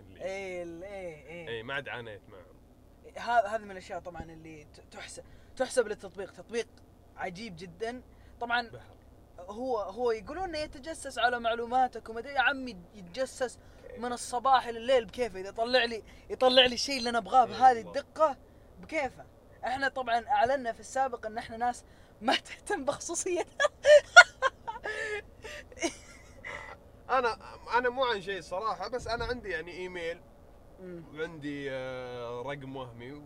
اللي 0.00 0.62
ال- 0.62 0.82
إيه 0.84 1.26
إيه. 1.26 1.48
اي 1.48 1.62
ما 1.62 1.74
عاد 1.74 1.88
عانيت 1.88 2.20
معهم. 2.28 2.58
هذا 3.16 3.46
هذه 3.48 3.62
من 3.64 3.70
الأشياء 3.70 4.00
طبعا 4.00 4.22
اللي 4.22 4.66
تحسب 4.90 5.24
تحسب 5.56 5.88
للتطبيق. 5.88 6.32
تطبيق 6.32 6.68
عجيب 7.16 7.56
جدا. 7.56 8.02
طبعا 8.40 8.68
بحر. 8.68 8.94
هو 9.38 9.78
هو 9.78 10.10
يقولون 10.12 10.44
إنه 10.44 10.58
يتجسس 10.58 11.18
على 11.18 11.40
معلوماتك 11.40 12.08
وما 12.08 12.18
أدري 12.20 12.32
يا 12.32 12.40
عمي 12.40 12.76
يتجسس 12.94 13.58
من 13.98 14.12
الصباح 14.12 14.68
لليل 14.68 15.04
بكيفه. 15.04 15.40
إذا 15.40 15.48
يطلع 15.48 15.84
لي 15.84 16.02
يطلع 16.30 16.66
لي 16.66 16.74
الشيء 16.74 16.98
اللي 16.98 17.10
أنا 17.10 17.18
أبغاه 17.18 17.42
إي 17.44 17.48
بهذه. 17.48 17.80
الدقة 17.80 18.36
بكيفه. 18.80 19.24
إحنا 19.64 19.88
طبعا 19.88 20.28
اعلنا 20.28 20.72
في 20.72 20.80
السابق 20.80 21.26
إن 21.26 21.38
إحنا 21.38 21.56
ناس 21.56 21.84
ما 22.20 22.36
تهتم 22.36 22.84
بخصوصيتنا 22.84 23.68
أنا 27.10 27.38
أنا 27.78 27.88
مو 27.88 28.04
عن 28.04 28.20
شيء 28.20 28.40
صراحة 28.40 28.88
بس 28.88 29.06
أنا 29.06 29.24
عندي 29.24 29.48
يعني 29.48 29.72
إيميل. 29.72 30.20
وعندي 31.14 31.70
آه، 31.70 32.42
رقم 32.42 32.76
وهمي 32.76 33.22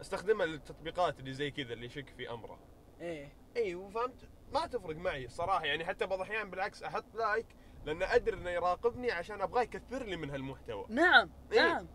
أستخدمه 0.00 0.44
للتطبيقات 0.44 1.20
اللي 1.20 1.32
زي 1.32 1.50
كذا 1.50 1.72
اللي 1.72 1.86
يشك 1.86 2.08
في 2.16 2.30
أمره. 2.30 2.58
إيه. 3.00 3.32
إي 3.56 3.74
وفهمت؟ 3.74 4.28
ما 4.52 4.66
تفرق 4.66 4.96
معي 4.96 5.24
الصراحه 5.24 5.64
يعني 5.64 5.84
حتى 5.84 6.06
بعض 6.06 6.20
الأحيان 6.20 6.50
بالعكس 6.50 6.82
أحط 6.82 7.14
لايك 7.14 7.46
لأن 7.84 8.02
أدري 8.02 8.36
إنه 8.36 8.50
يراقبني 8.50 9.12
عشان 9.12 9.40
أبغاه 9.40 9.62
يكثر 9.62 10.02
لي 10.02 10.16
من 10.16 10.30
هالمحتوى. 10.30 10.86
نعم 10.88 11.30
إيه. 11.52 11.60
نعم. 11.60 11.86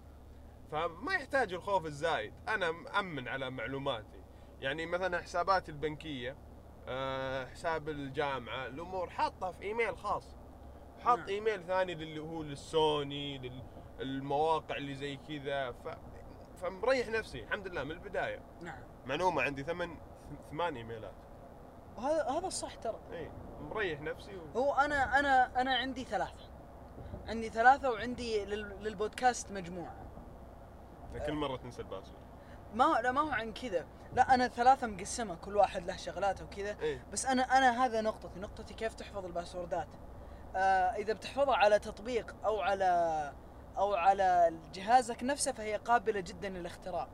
فما 0.72 1.14
يحتاج 1.14 1.54
الخوف 1.54 1.86
الزايد. 1.86 2.34
أنا 2.48 2.72
مأمن 2.72 3.28
على 3.28 3.50
معلوماتي. 3.50 4.24
يعني 4.62 4.86
مثلا 4.86 5.22
حساباتي 5.22 5.72
البنكية 5.72 6.36
آه، 6.88 7.46
حساب 7.46 7.90
الجامعة 7.90 8.66
الأمور 8.68 9.10
حاطها 9.10 9.52
في 9.52 9.64
إيميل 9.64 9.98
خاص. 9.98 10.36
حاط 11.04 11.18
نعم. 11.18 11.28
إيميل 11.28 11.64
ثاني 11.64 11.94
اللي 11.94 12.20
هو 12.20 12.44
للسوني 12.44 13.52
للمواقع 14.00 14.76
اللي 14.78 14.96
زي 14.96 15.18
كذا. 15.18 15.72
ف... 15.72 15.88
فمريح 16.62 17.08
نفسي 17.08 17.44
الحمد 17.44 17.68
لله 17.68 17.84
من 17.84 17.92
البداية. 17.92 18.42
نعم. 18.62 18.84
معلومة 19.06 19.42
عندي 19.42 19.64
ثمان 19.64 19.98
ثمان 20.52 20.76
إيميلات. 20.76 21.16
وهذا 21.98 22.30
هذا 22.30 22.48
الصح 22.48 22.76
ترى. 22.76 23.00
إي 23.12 23.32
مريح 23.62 24.02
نفسي 24.02 24.36
و... 24.38 24.42
هو 24.60 24.74
أنا 24.74 25.20
أنا 25.20 25.62
أنا 25.62 25.76
عندي 25.76 26.04
ثلاثة. 26.04 26.52
عندي 27.28 27.50
ثلاثة 27.50 27.92
وعندي 27.92 28.46
لل- 28.46 28.84
للبودكاست 28.84 29.52
مجموعة. 29.52 30.08
كل 31.26 31.34
مرة 31.34 31.58
تنسى 31.58 31.82
ال 31.82 31.86
password. 31.86 32.27
ما 32.74 33.00
لا 33.04 33.12
ما 33.12 33.22
هو 33.22 33.30
عن 33.30 33.54
كذا. 33.54 33.86
لا 34.14 34.34
أنا 34.34 34.48
ثلاثة 34.48 34.88
مقسمة 34.88 35.36
كل 35.36 35.56
واحد 35.58 35.86
له 35.86 35.96
شغلاته 35.98 36.46
وكذا. 36.46 36.78
اي 36.82 37.00
بس 37.14 37.26
أنا 37.26 37.44
أنا 37.58 37.86
هذا 37.86 38.02
نقطتي. 38.02 38.40
نقطتي 38.40 38.74
كيف 38.74 38.94
تحفظ 38.94 39.26
ال 39.26 39.31
password 39.31 39.76
ات؟ 39.76 39.88
آه 40.56 40.60
إذا 40.96 41.14
بتحفظها 41.14 41.56
على 41.56 41.80
تطبيق 41.80 42.36
أو 42.46 42.60
على 42.62 43.34
أو 43.78 43.94
على 43.96 44.54
جهازك 44.74 45.24
نفسه 45.24 45.52
فهي 45.52 45.76
قابلة 45.76 46.20
جدا 46.20 46.50
للاختراق 46.50 47.10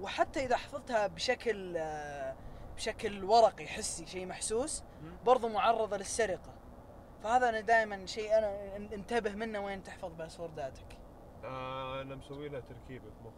وحتى 0.00 0.44
إذا 0.44 0.56
حفظتها 0.56 1.06
بشكل 1.06 1.76
آه 1.76 2.36
بشكل 2.76 3.24
ورقي 3.24 3.66
حسي 3.66 4.06
شيء 4.06 4.26
محسوس 4.26 4.82
برضو 5.24 5.48
معرضة 5.48 5.96
للسرقة. 5.96 6.54
فهذا 7.22 7.48
أنا 7.48 7.60
دائما 7.60 8.06
شيء 8.06 8.38
أنا 8.38 8.76
ان- 8.76 8.88
إنتبه 8.92 9.30
منه 9.32 9.60
وين 9.64 9.82
تحفظ 9.82 10.12
password 10.12 10.74
اتك. 10.74 10.98
آه 11.44 12.02
أنا 12.02 12.14
مسوي 12.14 12.48
لها 12.48 12.60
تركيبه 12.60 13.04
في 13.04 13.24
مخ 13.24 13.32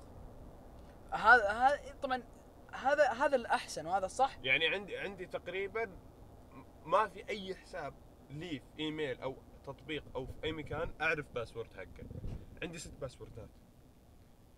هذا 1.13 1.49
هذا 1.51 1.95
طبعا 2.03 2.23
هذا 2.73 3.09
هذا 3.13 3.37
الأحسن 3.37 3.87
وهذا 3.87 4.07
الصح. 4.07 4.39
يعني 4.43 4.67
عندي 4.69 4.97
عندي 4.99 5.27
تقريبا 5.27 5.91
ما 6.85 7.09
في 7.09 7.29
أي 7.29 7.55
حساب 7.55 7.95
لي 8.31 8.59
في 8.61 8.79
إيميل 8.79 9.21
أو 9.21 9.37
تطبيق 9.67 10.05
أو 10.17 10.27
في 10.27 10.33
أي 10.45 10.53
مكان 10.53 10.93
أعرف 11.01 11.27
password 11.35 11.73
حقه. 11.77 12.07
عندي 12.63 12.79
ست 12.79 12.95
password 13.01 13.43
ات 13.43 13.49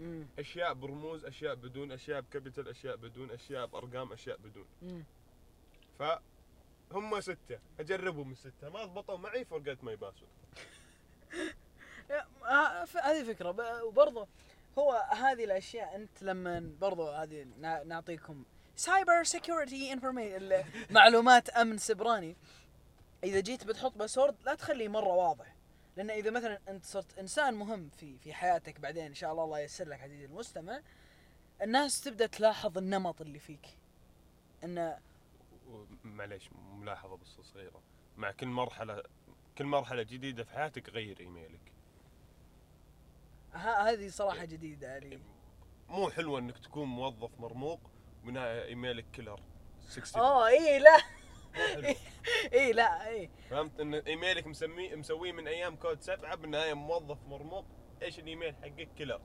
امم 0.01 0.27
أشياء 0.39 0.75
برموز 0.75 1.25
أشياء 1.25 1.55
بدون 1.55 1.93
أشياء 1.93 2.21
ب 2.21 2.27
capital 2.27 2.69
أشياء 2.69 2.97
بدون 2.97 3.31
أشياء 3.31 3.67
بأرقام 3.67 4.13
أشياء 4.13 4.37
بدون. 4.37 4.67
امم 4.83 5.05
فهم 5.99 7.21
ستة. 7.21 7.59
أجربهم 7.81 8.33
الستة. 8.33 8.69
ما 8.69 8.85
ضبطوا 8.85 9.17
معي 9.19 9.45
forget 9.45 9.85
my 9.85 9.97
password 9.97 10.31
ف- 12.87 12.97
هذه 12.97 13.33
فكرة. 13.33 13.51
ب- 13.51 13.83
وبرضه 13.85 14.29
هو 14.79 14.93
هذه 15.11 15.45
الأشياء 15.45 15.97
أنت 15.97 16.23
لما 16.23 16.73
برضه 16.81 17.23
هذه 17.23 17.47
نعطيكم 17.85 18.45
cyber 18.77 19.25
security 19.25 19.93
information 19.93 20.64
معلومات 20.91 21.49
أمن 21.49 21.79
سبراني 21.79 22.37
إذا 23.25 23.41
جيت 23.41 23.65
بتحط 23.65 23.99
password 23.99 24.37
لا 24.45 24.55
تخليه 24.55 24.89
مرة 24.89 25.09
واضح. 25.09 25.57
لأن 25.97 26.11
إذا 26.11 26.31
مثلا 26.31 26.59
أنت 26.69 26.85
صرت 26.85 27.19
إنسان 27.19 27.55
مهم 27.55 27.89
في 27.89 28.19
في 28.19 28.33
حياتك 28.33 28.81
بعدين 28.81 29.05
إن 29.05 29.15
شاء 29.15 29.33
الله 29.33 29.45
الله 29.45 29.59
ييسر 29.59 29.89
لك 29.89 30.01
عزيزي 30.01 30.25
المستمع 30.25 30.81
الناس 31.63 32.01
تبدأ 32.01 32.27
تلاحظ 32.27 32.79
النمط 32.79 33.21
اللي 33.21 33.39
فيك. 33.39 33.67
أنه 34.65 34.99
معليش 36.05 36.51
ملاحظة 36.73 37.17
بس 37.17 37.29
صغيرة. 37.29 37.83
مع 38.17 38.31
كل 38.31 38.47
مرحلة 38.47 39.03
كل 39.59 39.65
مرحلة 39.65 40.03
جديدة 40.03 40.45
في 40.45 40.51
حياتك 40.51 40.89
غير 40.89 41.21
إيميلك. 41.21 41.73
هذه 43.53 44.09
صراحة 44.09 44.45
جديدة 44.45 44.93
علي 44.95 45.21
مو 45.89 46.11
حلوة 46.11 46.39
إنك 46.39 46.59
تكون 46.59 46.89
موظف 46.89 47.31
مرموق 47.41 47.81
وبناء 48.23 48.67
email 48.66 49.03
ك 49.03 49.11
killer 49.12 49.40
60 49.81 50.23
أوه 50.23 50.49
إيه 50.49 50.79
لا. 50.79 50.97
إيه 52.53 52.73
لا 52.73 53.09
إيه. 53.09 53.31
فهمت؟ 53.51 53.81
إن 53.81 53.95
إيميلك 53.95 54.47
مسمي 54.47 54.97
مسويه 54.97 55.33
من 55.33 55.49
أيام 55.49 55.77
كود 55.77 56.01
سبعة 56.01 56.37
بالنهاية 56.37 56.75
موظف 56.75 57.19
مرموق 57.27 57.65
إيش 58.03 58.19
الإيميل 58.19 58.55
حقك 58.57 58.89
killer؟ 58.97 59.21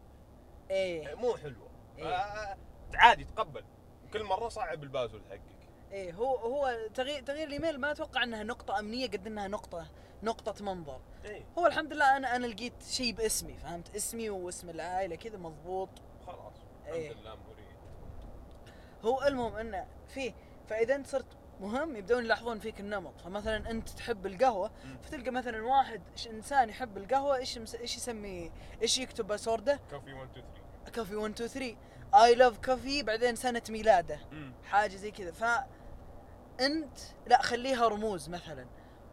إيه. 0.72 1.16
مو 1.16 1.38
حلوة. 1.38 1.70
إيه. 1.98 2.06
آه، 2.06 2.58
عادي 2.94 3.24
تقبل 3.24 3.64
كل 4.14 4.24
مرة 4.24 4.50
صعب 4.50 4.84
ال 4.84 4.88
password 4.88 5.24
حقك. 5.30 5.55
إيه 5.96 6.14
هو 6.14 6.36
هو 6.36 6.78
تغيير 6.94 7.22
تغيير 7.22 7.48
الإيميل 7.48 7.80
ما 7.80 7.92
أتوقع 7.92 8.24
إنها 8.24 8.44
نقطة 8.44 8.80
أمنية 8.80 9.08
قد 9.08 9.28
إنها 9.28 9.48
نقطة 9.48 9.88
نقطة 10.24 10.64
منظر. 10.66 11.02
اي 11.26 11.46
هو 11.58 11.68
الحمد 11.68 11.94
لله 11.94 12.18
أنا 12.18 12.36
أنا 12.36 12.48
لقيت 12.48 12.84
شيء 12.90 13.14
باسمي 13.14 13.58
فهمت؟ 13.58 13.96
اسمي 13.96 14.30
واسم 14.30 14.70
العائلة 14.70 15.16
كذا 15.16 15.38
مضبوط. 15.38 15.90
خلاص. 16.28 16.54
إيه. 16.88 17.12
الحمد 17.12 17.22
لله 17.22 17.36
مريح 17.36 17.76
هو 19.06 19.24
المهم 19.28 19.56
إنه 19.56 19.88
فيه 20.08 20.34
فإذا 20.70 20.96
أنت 20.96 21.08
صرت 21.08 21.26
مهم 21.62 21.96
يبدون 21.96 22.26
يلاحظون 22.26 22.60
فيك 22.60 22.80
النمط. 22.80 23.22
فمثلا 23.22 23.72
أنت 23.72 23.90
تحب 23.90 24.26
القهوة 24.26 24.72
مم. 24.86 24.98
فتلقى 24.98 25.32
مثلا 25.32 25.64
واحد 25.66 26.02
إنسان 26.30 26.70
يحب 26.70 26.98
القهوة 26.98 27.36
إيش 27.36 27.58
إيش 27.58 27.98
يسمي 27.98 28.52
إيش 28.82 28.98
يكتب 28.98 29.28
password 29.28 29.80
ه 29.92 29.95
coffee 29.95 30.14
1 30.14 30.30
2 30.30 30.46
3 30.86 30.96
coffee 30.96 31.16
1 31.16 31.34
2 31.34 31.50
3 31.50 31.76
I 32.16 32.36
love 32.36 32.58
coffee 32.66 33.04
بعدين 33.04 33.36
سنة 33.36 33.62
ميلاده. 33.70 34.20
حاجة 34.64 34.96
زي 34.96 35.12
كذا. 35.12 35.68
فانت 36.60 36.98
لا 37.28 37.42
خليها 37.42 37.88
رموز 37.88 38.30
مثلا. 38.30 38.66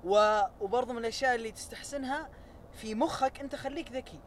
و... 0.04 0.40
وبرضه 0.60 0.92
من 0.92 0.98
الأشياء 0.98 1.34
اللي 1.34 1.52
تستحسنها 1.52 2.28
في 2.72 2.94
مخك 2.94 3.40
أنت 3.40 3.54
خليك 3.56 3.92
ذكي. 3.92 4.20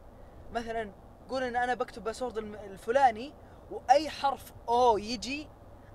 مثلا 0.52 0.92
قول 1.28 1.42
إن 1.42 1.56
أنا 1.56 1.74
بكتب 1.74 2.04
password 2.04 2.38
الفلاني 2.38 3.32
وأي 3.70 4.10
حرف 4.10 4.52
أو 4.68 4.98
يجي 4.98 5.48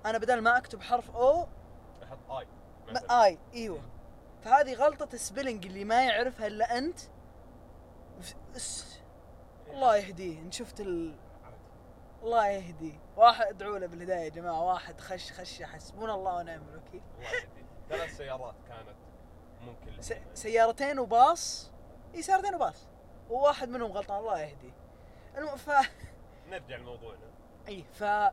أنا 0.06 0.18
بدل 0.18 0.40
ما 0.40 0.58
أكتب 0.58 0.82
حرف 0.82 1.10
أو 1.10 1.46
أحط 2.02 2.30
اي 2.30 2.46
ما 2.92 3.24
اي 3.24 3.38
إيوه. 3.54 3.82
فهذه 4.44 4.74
غلطة 4.74 5.08
ال 5.14 5.20
spelling 5.20 5.66
اللي 5.66 5.84
ما 5.84 6.04
يعرفها 6.04 6.46
إلا 6.46 6.78
أنت. 6.78 7.00
الله 9.70 9.96
يهديه. 9.96 10.38
إن 10.38 10.52
شفت 10.52 10.80
ال... 10.80 11.14
الله 12.22 12.46
يهديه 12.46 12.98
واحد 13.16 13.46
ادعوا 13.46 13.78
له 13.78 13.86
بالهداية 13.86 14.24
يا 14.24 14.28
جماعة. 14.28 14.62
واحد 14.62 15.00
خش 15.00 15.32
خش 15.32 15.62
حسبونا 15.62 16.14
الله 16.14 16.34
ونعم 16.36 16.68
الوكيل. 16.68 17.02
الله 17.18 17.30
يهديك 17.30 17.66
ثلاث 17.88 18.16
سيارات 18.16 18.54
كانت 18.68 18.96
ممكن 19.60 20.02
س... 20.02 20.12
سيارتين 20.34 20.98
وباص؟ 20.98 21.70
إي 22.14 22.22
سيارتين 22.22 22.54
وباص. 22.54 22.86
وواحد 23.30 23.68
منهم 23.68 23.92
غلطان. 23.92 24.18
الله 24.18 24.40
يهديه 24.40 24.72
الم... 25.38 25.56
ف 25.56 25.70
نرجع 26.48 26.76
لموضوعنا. 26.76 27.30
إي 27.68 27.84
ف 27.92 28.02
ه... 28.02 28.32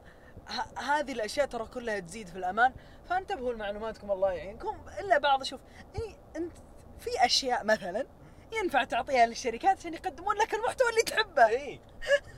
هذه 0.78 1.12
الأشياء 1.12 1.47
ترى 1.47 1.65
كلها 1.65 1.99
تزيد 1.99 2.28
في 2.28 2.36
الأمان. 2.36 2.73
فانتبهوا 3.10 3.54
لمعلوماتكم. 3.54 4.12
الله 4.12 4.32
يعينكم. 4.32 4.82
إلا 4.99 5.17
بعض 5.17 5.43
شوف 5.43 5.62
إي 5.95 6.15
أنت 6.36 6.54
في 6.99 7.25
أشياء 7.25 7.63
مثلا 7.63 8.08
ينفع 8.52 8.84
تعطيها 8.84 9.25
للشركات 9.25 9.78
عشان 9.78 9.93
يقدمون 9.93 10.36
لك 10.36 10.54
المحتوى 10.54 10.89
اللي 10.89 11.02
تحبه. 11.02 11.47
إي 11.47 11.82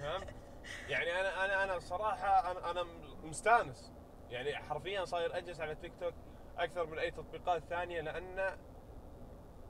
فهمت. 0.02 0.28
يعني 0.92 1.20
أنا 1.20 1.46
أنا 1.46 1.64
أنا 1.64 1.80
صراحة 1.80 2.52
أنا 2.52 2.72
أنا 2.72 2.84
مستانس 3.24 3.94
يعني 4.30 4.56
حرفيا 4.56 5.06
صاير 5.06 5.38
أجلس 5.38 5.62
على 5.62 5.76
تيك 5.76 5.92
توك 6.00 6.14
أكثر 6.58 6.86
من 6.86 7.00
أي 7.00 7.12
تطبيقات 7.12 7.64
ثانية 7.64 8.02
لأن 8.02 8.58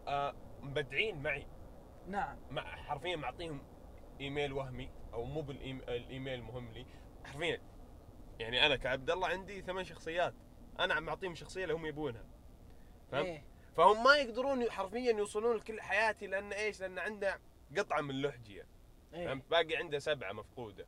آه 0.08 0.34
مبدعين 0.62 1.24
معي 1.24 1.48
نعم 2.08 2.38
مع 2.52 2.64
حرفيا 2.64 3.16
معطيهم 3.16 3.64
إيميل 4.22 4.54
وهمي 4.54 4.90
أو 5.14 5.24
مو 5.24 5.42
بالايميل 5.42 6.34
المهم 6.34 6.72
لي 6.72 6.86
حرفيا 7.26 7.62
يعني 8.40 8.66
أنا 8.66 8.76
كعبد 8.76 9.10
الله 9.10 9.28
عندي 9.28 9.62
ثمان 9.62 9.84
شخصيات 9.84 10.34
أنا 10.80 10.94
عم 10.94 11.10
أعطيهم 11.10 11.36
شخصية 11.36 11.64
اللي 11.64 11.74
هم 11.74 11.86
يبونها 11.86 12.26
فهمت؟ 13.12 13.26
إيه. 13.26 13.44
فهم 13.76 14.04
ما 14.04 14.16
يقدرون 14.16 14.72
حرفيا 14.72 15.12
يوصلون 15.12 15.56
لكل 15.56 15.82
حياتي 15.82 16.28
لأن 16.28 16.54
إيش؟ 16.54 16.82
لأن 16.82 17.00
عنده 17.00 17.40
قطعة 17.78 18.02
من 18.02 18.22
لحجيه 18.22 18.68
إيه. 19.14 19.28
فهمت؟ 19.28 19.50
باقي 19.50 19.76
عنده 19.76 20.00
سبعة 20.00 20.34
مفقودة 20.34 20.86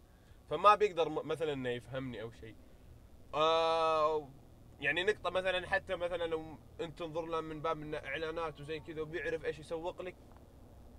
فما 0.53 0.75
بيقدر 0.75 1.09
مثلا 1.09 1.53
إنه 1.53 1.69
يفهمني 1.69 2.21
أو 2.21 2.31
شيء. 2.31 2.55
آه 3.33 4.29
يعني 4.79 5.03
نقطة 5.03 5.29
مثلا 5.29 5.67
حتى 5.67 5.95
مثلا 5.95 6.23
لو 6.27 6.57
انت 6.81 6.99
تنظر 6.99 7.25
له 7.25 7.41
من 7.41 7.61
باب 7.61 7.81
إنه 7.81 7.97
إعلانات 7.97 8.61
وزي 8.61 8.79
كذا 8.79 9.01
وبيعرف 9.01 9.45
إيش 9.45 9.59
يسوق 9.59 10.01
لك 10.01 10.15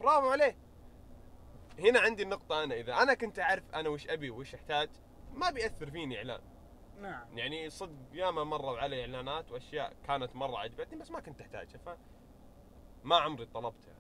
برافو 0.00 0.28
عليه. 0.30 0.56
هنا 1.78 2.00
عندي 2.00 2.22
النقطة 2.22 2.64
أنا 2.64 2.74
إذا 2.74 2.94
أنا 2.94 3.14
كنت 3.14 3.38
أعرف 3.38 3.64
أنا 3.74 3.88
وش 3.88 4.08
أبي 4.08 4.30
وش 4.30 4.54
أحتاج 4.54 4.88
ما 5.32 5.50
بيأثر 5.50 5.90
فيني 5.90 6.18
إعلان 6.18 6.40
نعم 7.00 7.38
يعني 7.38 7.70
صدق 7.70 7.96
ياما 8.12 8.44
مروا 8.44 8.78
علي 8.78 9.00
إعلانات 9.00 9.52
وأشياء 9.52 9.92
كانت 10.06 10.36
مرة 10.36 10.58
عجبتني 10.58 10.98
بس 10.98 11.10
ما 11.10 11.20
كنت 11.20 11.40
أحتاجها 11.40 11.78
ف 11.78 11.88
ما 13.04 13.16
عمري 13.16 13.46
طلبتها 13.46 13.94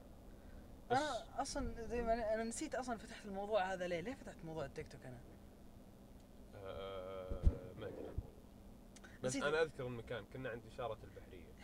بس 0.90 0.96
أنا 0.98 1.42
أصلا 1.42 1.86
زي 1.86 2.02
ما 2.02 2.08
أنا- 2.16 2.32
أنا 2.32 2.44
نسيت 2.44 2.74
أصلا 2.74 2.98
فتحت 2.98 3.26
الموضوع 3.26 3.72
هذا 3.72 3.86
ليه؟ 3.86 4.00
ليه 4.00 4.14
فتحت 4.14 4.36
موضوع 4.44 4.64
التيك 4.64 4.88
توك 4.92 5.00
أنا؟ 5.06 5.18
آه 6.56 7.40
ما 7.78 7.86
أدري 7.86 8.08
بس. 9.24 9.36
أنا 9.36 9.62
أذكر 9.62 9.86
المكان 9.86 10.24
كنا 10.32 10.48
عند 10.50 10.62
إشارة 10.74 10.98
البحرية. 11.04 11.54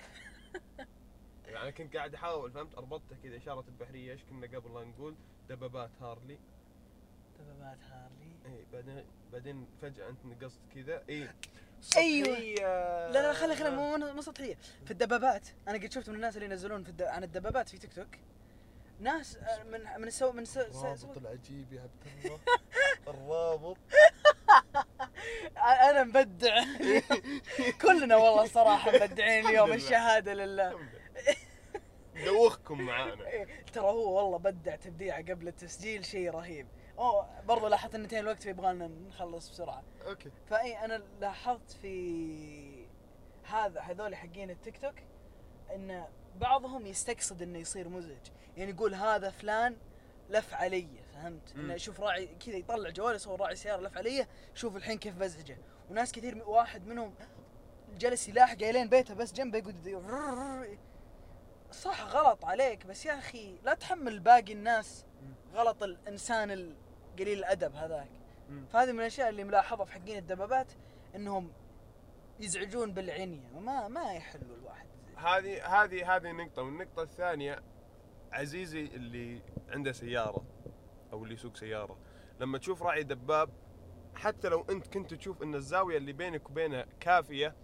يعني 1.47 1.63
أنا 1.63 1.71
كنت 1.71 1.97
قاعد 1.97 2.15
أحاول 2.15 2.53
فهمت؟ 2.53 2.75
أربطتها 2.75 3.19
كذا 3.23 3.37
إشارة 3.37 3.65
البحرية 3.69 4.13
إيش 4.13 4.21
كنا 4.31 4.47
قبل 4.47 4.75
لا 4.75 4.85
نقول؟ 4.85 5.15
دبابات 5.49 5.91
هارلي. 6.01 6.39
دبابات 7.41 7.79
هارلي. 7.91 8.33
اي 8.47 8.65
بعدين 8.73 9.05
بعدين 9.33 9.67
فجأة 9.83 10.09
أنت 10.09 10.25
نقصت 10.25 10.61
كذا. 10.75 11.03
اي. 11.09 11.29
سطحية. 11.81 12.55
لا 13.09 13.13
لا 13.13 13.33
خلي 13.33 13.57
خلي 13.57 13.71
مو 13.71 13.97
مو- 13.97 14.21
سطحية. 14.21 14.55
في 14.85 14.91
الدبابات. 14.91 15.49
أنا 15.69 15.79
قد 15.79 15.93
شفت 15.93 16.09
من 16.09 16.15
الناس 16.15 16.37
اللي 16.37 16.47
ينزلون 16.47 16.83
في 16.85 16.91
الد... 16.91 17.03
عن 17.03 17.25
الدبابات 17.25 17.69
في 17.69 17.79
تيك 17.79 17.93
توك. 17.95 18.09
ناس 19.01 19.37
آه، 19.37 19.63
من 19.63 19.81
من 20.01 20.09
السو 20.09 20.33
من 20.33 20.45
سو... 20.45 20.61
سو... 20.73 20.81
الرابط 20.93 21.17
العجيب 21.19 21.73
يا 21.73 21.81
عبد 21.83 22.25
الله. 22.25 22.41
الرابط. 23.15 23.77
أنا 25.61 26.05
مبدع. 26.05 26.65
كلنا 27.83 28.17
والله 28.17 28.47
صراحة 28.47 28.91
مبدعين 28.91 29.47
اليوم. 29.47 29.73
الشهادة 29.73 30.35
لله. 30.35 30.79
دوخكم 32.25 32.81
معانا. 32.81 33.27
إيه، 33.27 33.65
ترى 33.73 33.85
هو 33.85 34.17
والله 34.17 34.39
بدع 34.39 34.77
تبديعه 34.77 35.23
قبل 35.23 35.49
التسجيل 35.49 36.05
شيء 36.05 36.31
رهيب. 36.31 36.67
اوه 36.99 37.43
برضو 37.45 37.67
لاحظت 37.69 37.95
إن 37.95 38.03
انتهى 38.03 38.21
الوقت 38.21 38.43
فيبغالنا 38.43 38.87
نخلص 39.09 39.51
بسرعة. 39.51 39.83
أوكي. 40.07 40.31
فإي 40.51 40.85
أنا 40.85 41.03
لاحظت 41.21 41.71
في 41.71 42.87
هذا 43.45 43.81
هذول 43.81 44.17
حقين 44.17 44.51
التيك 44.51 44.79
توك 44.79 44.95
إن 45.75 46.05
بعضهم 46.37 46.87
يستقصد 46.87 47.43
إنه 47.43 47.59
يصير 47.59 47.89
مزعج. 47.89 48.27
يعني 48.57 48.71
يقول 48.71 48.95
هذا 48.95 49.31
فلان 49.31 49.77
لف 50.31 50.55
علي. 50.55 50.89
فهمت. 51.21 51.57
إنه 51.57 51.77
شوف 51.77 52.01
راعي 52.01 52.27
كذا 52.27 52.57
يطلع 52.57 52.91
جواله 52.91 53.15
يصور 53.15 53.41
راعي 53.41 53.57
سيارة 53.57 53.81
لف 53.81 53.99
علي 53.99 54.27
شوف 54.55 54.77
الحين 54.77 54.99
كيف 54.99 55.17
بزعجه 55.17 55.59
وناس 55.91 56.13
كثير 56.13 56.49
واحد 56.49 56.87
منهم 56.87 57.15
جلس 57.99 58.29
يلاحقه 58.29 58.71
لين 58.71 58.89
بيته 58.89 59.15
بس 59.15 59.33
جنبه 59.33 59.59
يقول 59.59 59.75
صح 61.73 62.03
غلط 62.03 62.45
عليك 62.45 62.87
بس 62.87 63.07
يا 63.07 63.19
أخي 63.19 63.59
لا 63.65 63.75
تحمل 63.75 64.21
باقي 64.21 64.53
الناس 64.53 65.05
غلط 65.55 65.83
الإنسان 65.83 66.51
القليل 66.51 67.39
الأدب 67.39 67.75
هذاك. 67.75 68.11
فهذه 68.73 68.93
من 68.93 69.01
الأشياء 69.01 69.29
اللي 69.29 69.45
ملاحظها 69.45 69.85
في 69.85 69.93
حقين 69.93 70.17
الدبابات 70.17 70.73
إنهم 71.15 71.53
يزعجون 72.41 72.93
بالعنية. 72.93 73.51
وما 73.57 73.89
ما 73.89 74.13
يحلوا 74.13 74.57
الواحد. 74.57 74.87
هذه 75.17 75.67
هذه 75.67 76.17
هذه 76.17 76.33
نقطة. 76.33 76.63
والنقطة 76.63 77.03
الثانية 77.03 77.63
عزيزي 78.33 78.81
اللي 78.81 79.43
عنده 79.69 79.93
سيارة. 79.93 80.45
أو 81.13 81.23
اللي 81.25 81.35
يسوق 81.35 81.57
سيارة. 81.57 81.97
لما 82.41 82.59
تشوف 82.59 82.83
راعي 82.83 83.03
دباب 83.03 83.51
حتى 84.15 84.49
لو 84.49 84.65
أنت 84.71 84.87
كنت 84.87 85.15
تشوف 85.15 85.43
إن 85.43 85.55
الزاوية 85.55 85.97
اللي 85.97 86.13
بينك 86.13 86.51
وبينه 86.51 86.87
كافية 87.01 87.55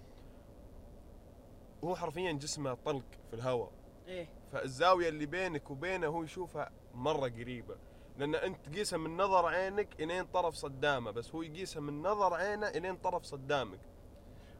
هو 1.85 1.96
حرفيا 1.96 2.32
جسمه 2.32 2.74
طلق 2.74 3.04
في 3.30 3.35
الهواء. 3.37 3.72
إيه. 4.06 4.28
فالزاوية 4.52 5.09
اللي 5.09 5.26
بينك 5.26 5.70
وبينه 5.70 6.06
هو 6.06 6.22
يشوفها 6.22 6.70
مرة 6.94 7.28
قريبة. 7.28 7.76
لأن 8.18 8.35
أنت 8.35 8.66
تقيسها 8.66 8.96
من 8.98 9.16
نظر 9.16 9.46
عينك 9.46 10.00
إلين 10.00 10.24
طرف 10.24 10.54
صدامة 10.54 11.11
بس 11.11 11.35
هو 11.35 11.42
يقيسها 11.42 11.80
من 11.80 12.02
نظر 12.02 12.35
عينه 12.35 12.68
إلين 12.68 12.96
طرف 12.96 13.22
صدامك. 13.24 13.80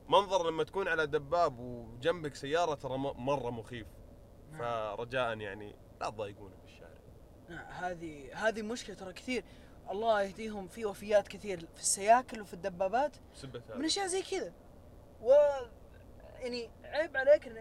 منظر 0.09 0.51
لما 0.51 0.65
تكون 0.65 0.89
على 0.89 1.07
دباب 1.07 1.59
وجنبك 1.59 2.35
سيارة 2.35 2.75
ترى 2.75 2.99
م- 2.99 3.25
مرة 3.27 3.51
مخيف. 3.51 3.87
نعم. 4.51 4.59
فرجاء 4.97 5.39
يعني 5.39 5.77
لا 6.01 6.11
نعم 6.11 6.51
هذه 7.69 8.35
هذه 8.35 8.63
مشكلة 8.63 8.97
ترى 8.97 9.13
كثير 9.13 9.45
الله 9.91 10.23
يهديهم 10.23 10.69
في 10.69 10.85
وفيات 10.85 11.29
كثير 11.29 11.59
في 11.75 11.81
السياكل 11.81 12.41
وفي 12.41 12.55
الدبابات 12.55 13.17
من 13.77 13.85
أشياء 13.85 14.07
زي 14.07 14.23
كذا 14.23 14.53
و 15.23 15.33
يعني 16.39 16.71
عيب 16.85 17.17
عليك 17.17 17.47
إن 17.47 17.57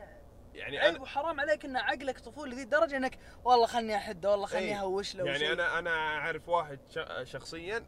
يعني 0.54 0.80
عيب 0.80 0.94
أنا 0.94 1.02
وحرام 1.04 1.40
عليك 1.40 1.66
إن 1.66 1.76
عقلك 1.78 2.20
طفولي 2.20 2.56
ذي 2.56 2.62
الدرجة 2.62 2.98
إنك 2.98 3.18
والله 3.44 3.66
خلني 3.66 3.96
أحده 3.96 4.32
والله 4.32 4.46
خلني 4.46 4.66
إيه. 4.66 4.80
أهوش 4.80 5.16
له 5.16 5.26
يعني 5.26 5.44
وشي. 5.44 5.54
أنا 5.54 5.80
أنا 5.80 5.90
أعرف 5.90 6.50
واحد 6.50 6.80
شخصيا 7.24 7.86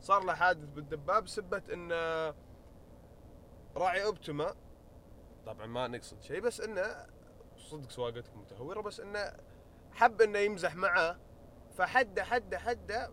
صار 0.00 0.24
له 0.24 0.34
حادث 0.34 0.68
بالدباب 0.68 1.24
بسبة 1.24 1.62
إنه 1.72 2.34
راعي 3.76 4.04
أوبتما 4.04 4.54
طبعا 5.46 5.66
ما 5.66 5.88
نقصد 5.88 6.22
شيء 6.22 6.40
بس 6.40 6.60
إنه 6.60 7.06
صدق 7.56 7.90
سواقتكم 7.90 8.40
متهورة 8.40 8.80
بس 8.80 9.00
إنه 9.00 9.32
حب 9.92 10.22
إنه 10.22 10.38
يمزح 10.38 10.74
معاه 10.74 11.16
فحده 11.78 12.24
حده 12.24 12.58
حده 12.58 13.10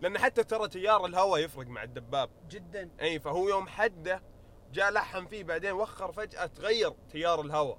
لأن 0.00 0.18
حتى 0.18 0.44
ترى 0.44 0.68
تيار 0.68 1.06
الهواء 1.06 1.40
يفرق 1.40 1.66
مع 1.66 1.82
الدباب. 1.82 2.30
جدا. 2.48 2.90
أي 3.00 3.20
فهو 3.20 3.48
يوم 3.48 3.68
حده 3.68 4.22
جاء 4.72 4.92
لحم 4.92 5.26
فيه 5.26 5.44
بعدين 5.44 5.72
وخر 5.72 6.12
فجأة 6.12 6.46
تغير 6.46 6.90
تيار 7.10 7.40
الهواء. 7.40 7.78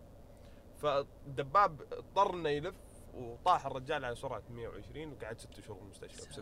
فالدباب 0.82 1.82
اضطر 1.94 2.34
انه 2.34 2.50
يلف 2.50 2.76
وطاح 3.14 3.66
الرجال 3.66 4.06
على 4.06 4.16
سرعة 4.16 4.44
120 4.50 5.14
وقعد 5.14 5.40
ست 5.40 5.60
شهور 5.60 5.80
بالمستشفى 5.80 6.42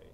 إيه. 0.00 0.12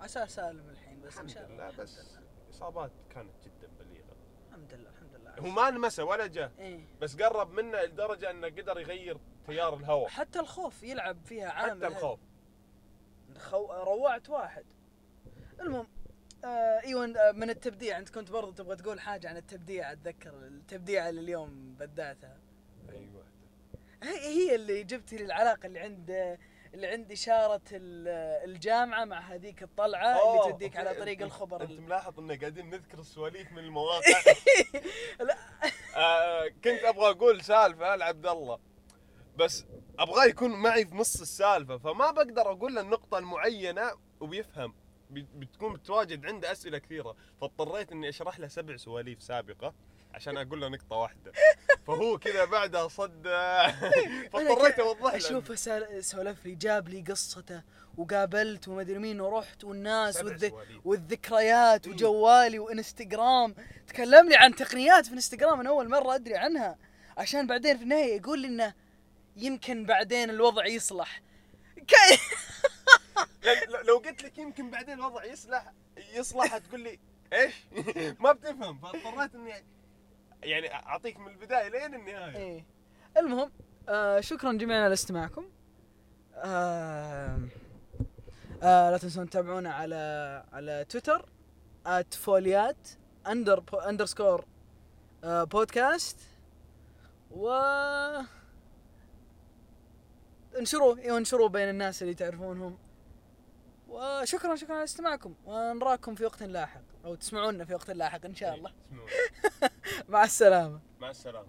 عسى 0.00 0.26
سالم 0.26 0.68
الحين 0.70 1.00
بس 1.00 1.18
إن 1.18 1.24
الحمد 1.24 1.30
شاء 1.30 1.46
الله. 1.46 1.70
لله 1.70 1.82
بس. 1.82 2.18
إصابات 2.50 2.90
كانت 3.10 3.34
جدا 3.44 3.68
لله 3.84 4.04
الحمد 4.48 4.74
لله. 4.74 4.90
هو 5.38 5.48
ما 5.48 5.70
لمسه 5.70 6.04
ولا 6.04 6.26
جاء 6.26 6.52
إيه. 6.58 6.80
بس 7.00 7.16
قرب 7.16 7.52
منه 7.52 7.82
لدرجة 7.82 8.30
إنه 8.30 8.46
قدر 8.46 8.80
يغير 8.80 9.18
تيار 9.46 9.76
الهواء. 9.76 10.08
حتى 10.08 10.40
الخوف 10.40 10.82
يلعب 10.82 11.18
فيها 11.24 11.50
عامل 11.50 11.84
حتى 11.84 11.86
الخوف. 11.86 12.20
خو... 13.38 13.72
روعت 13.72 14.30
واحد. 14.30 14.64
المهم 15.60 15.86
آه 16.44 16.80
أيوه 16.84 17.04
آه، 17.04 17.32
من 17.32 17.50
التبديع 17.50 17.98
أنت 17.98 18.08
كنت 18.08 18.30
برضو 18.30 18.50
تبغى 18.52 18.76
تقول 18.76 19.00
حاجة 19.00 19.28
عن 19.28 19.36
التبديع 19.36 19.92
أتذكر 19.92 20.30
التبديع 20.30 21.08
اللي 21.08 21.20
اليوم 21.20 21.74
بدعتها 21.78 22.38
أيوه. 22.90 23.24
هي 24.02 24.18
هي 24.18 24.54
اللي 24.54 24.84
جبت 24.84 25.12
لي 25.14 25.24
العلاقه 25.24 25.66
اللي 25.66 25.80
عند 25.80 26.38
اللي 26.76 26.86
عند 26.86 27.12
اشاره 27.12 27.60
ال- 27.72 28.48
الجامعة 28.50 29.04
مع 29.04 29.20
هذيك 29.20 29.62
الطلعة 29.62 30.30
اللي 30.30 30.52
توديك 30.52 30.76
على. 30.76 30.94
طريق 30.94 31.22
الخبر 31.22 31.62
أنت 31.62 31.70
ملاحظ 31.80 32.18
ان 32.20 32.38
قاعدين 32.40 32.70
نذكر 32.70 32.98
السواليف 32.98 33.52
من 33.52 33.58
المواقع 33.58 34.22
لا. 35.20 35.36
آه 35.96 36.48
كنت 36.48 36.84
أبغى 36.84 37.10
أقول 37.10 37.42
سالفة 37.44 37.96
لعبد 37.96 38.26
الله 38.26 38.58
بس 39.36 39.64
أبغاه 39.98 40.24
يكون 40.24 40.50
معي 40.50 40.86
في 40.86 40.94
نص 40.94 41.20
السالفة 41.20 41.78
فما 41.78 42.10
بقدر 42.10 42.50
أقول 42.52 42.74
له 42.74 42.80
النقطة 42.80 43.18
المعينة 43.18 43.90
وبيفهم 44.20 44.74
بي- 45.10 45.26
بتكون 45.34 45.72
بتواجد 45.72 46.26
عنده 46.26 46.52
أسئلة 46.52 46.78
كثيرة 46.78 47.16
فاضطريت 47.40 47.92
إني 47.92 48.08
أشرح 48.08 48.38
له 48.40 48.48
سبع 48.48 48.76
سواليف 48.76 49.22
سابقة 49.22 49.74
عشان 50.16 50.36
أقول 50.36 50.60
له 50.60 50.68
نقطة 50.68 50.96
واحدة. 50.96 51.32
فهو 51.86 52.18
كذا 52.18 52.44
بعدها 52.44 52.88
صدع 52.88 53.70
فاضطريت 54.32 54.78
أوضح 54.78 55.12
له. 55.12 55.16
أشوفه 55.16 55.54
سولف 56.00 56.46
لي 56.46 56.54
جاب 56.54 56.88
لي 56.88 57.00
قصته 57.00 57.62
وقابلت 57.96 58.68
وما 58.68 58.80
أدري 58.80 58.98
مين 58.98 59.20
ورحت 59.20 59.64
والناس 59.64 60.16
والذ... 60.24 60.50
والذكريات. 60.84 61.88
وجوالي 61.88 62.58
وإنستغرام. 62.58 63.54
تكلم 63.86 64.28
لي 64.28 64.36
عن 64.36 64.54
تقنيات 64.54 65.06
في 65.06 65.12
إنستغرام 65.12 65.60
أنا 65.60 65.68
أول 65.68 65.88
مرة 65.88 66.14
أدري 66.14 66.36
عنها. 66.36 66.78
عشان 67.16 67.46
بعدين 67.46 67.76
في 67.76 67.82
النهاية 67.82 68.16
يقول 68.16 68.40
لي 68.40 68.48
إنه 68.48 68.74
يمكن 69.36 69.86
بعدين 69.86 70.30
الوضع 70.30 70.66
يصلح. 70.66 71.22
كي... 71.76 72.18
لو 73.88 73.96
قلت 73.96 74.22
لك 74.22 74.38
يمكن 74.38 74.70
بعدين 74.70 74.94
الوضع 74.94 75.24
يصلح 75.24 75.72
يصلح 76.14 76.58
تقول 76.58 76.80
لي 76.80 76.98
إيش؟ 77.32 77.54
ما 78.20 78.32
بتفهم. 78.32 78.78
فاضطريت 78.78 79.34
إني 79.34 79.64
يعني 80.46 80.74
أعطيك 80.74 81.18
من 81.20 81.28
البداية 81.28 81.68
لين 81.68 81.94
النهاية. 81.94 82.36
إيه. 82.36 82.64
المهم 83.16 83.50
آه 83.88 84.20
شكرا 84.20 84.52
جميعا 84.52 84.84
على 84.84 84.92
استماعكم. 84.92 85.44
آه 86.34 87.38
آه 88.62 88.90
لا 88.90 88.98
تنسون 88.98 89.30
تتابعونا 89.30 89.72
على 89.74 90.44
على 90.52 90.86
تويتر 90.88 91.28
@فوليات 92.10 92.88
أندر 93.26 93.64
أندرسكور 93.88 94.44
آه، 95.24 95.44
بودكاست. 95.44 96.20
و 97.30 97.50
انشروه 100.58 100.98
أيوه 100.98 101.18
انشروه 101.18 101.48
بين 101.48 101.68
الناس 101.68 102.02
اللي 102.02 102.14
تعرفونهم. 102.14 102.78
وشكرا 103.88 104.56
شكرا 104.56 104.74
على 104.74 104.84
استماعكم. 104.84 105.34
ونراكم 105.44 106.14
في 106.14 106.24
وقت 106.24 106.42
لاحق. 106.42 106.80
أو 107.06 107.14
تسمعونا 107.14 107.64
في 107.64 107.74
وقت 107.74 107.90
لاحق 107.90 108.24
إن 108.24 108.34
شاء 108.34 108.54
الله. 108.54 108.72
اسمعوا. 108.92 109.08
مع 110.08 110.24
السلامة. 110.24 110.80
مع 111.00 111.10
السلامة. 111.10 111.46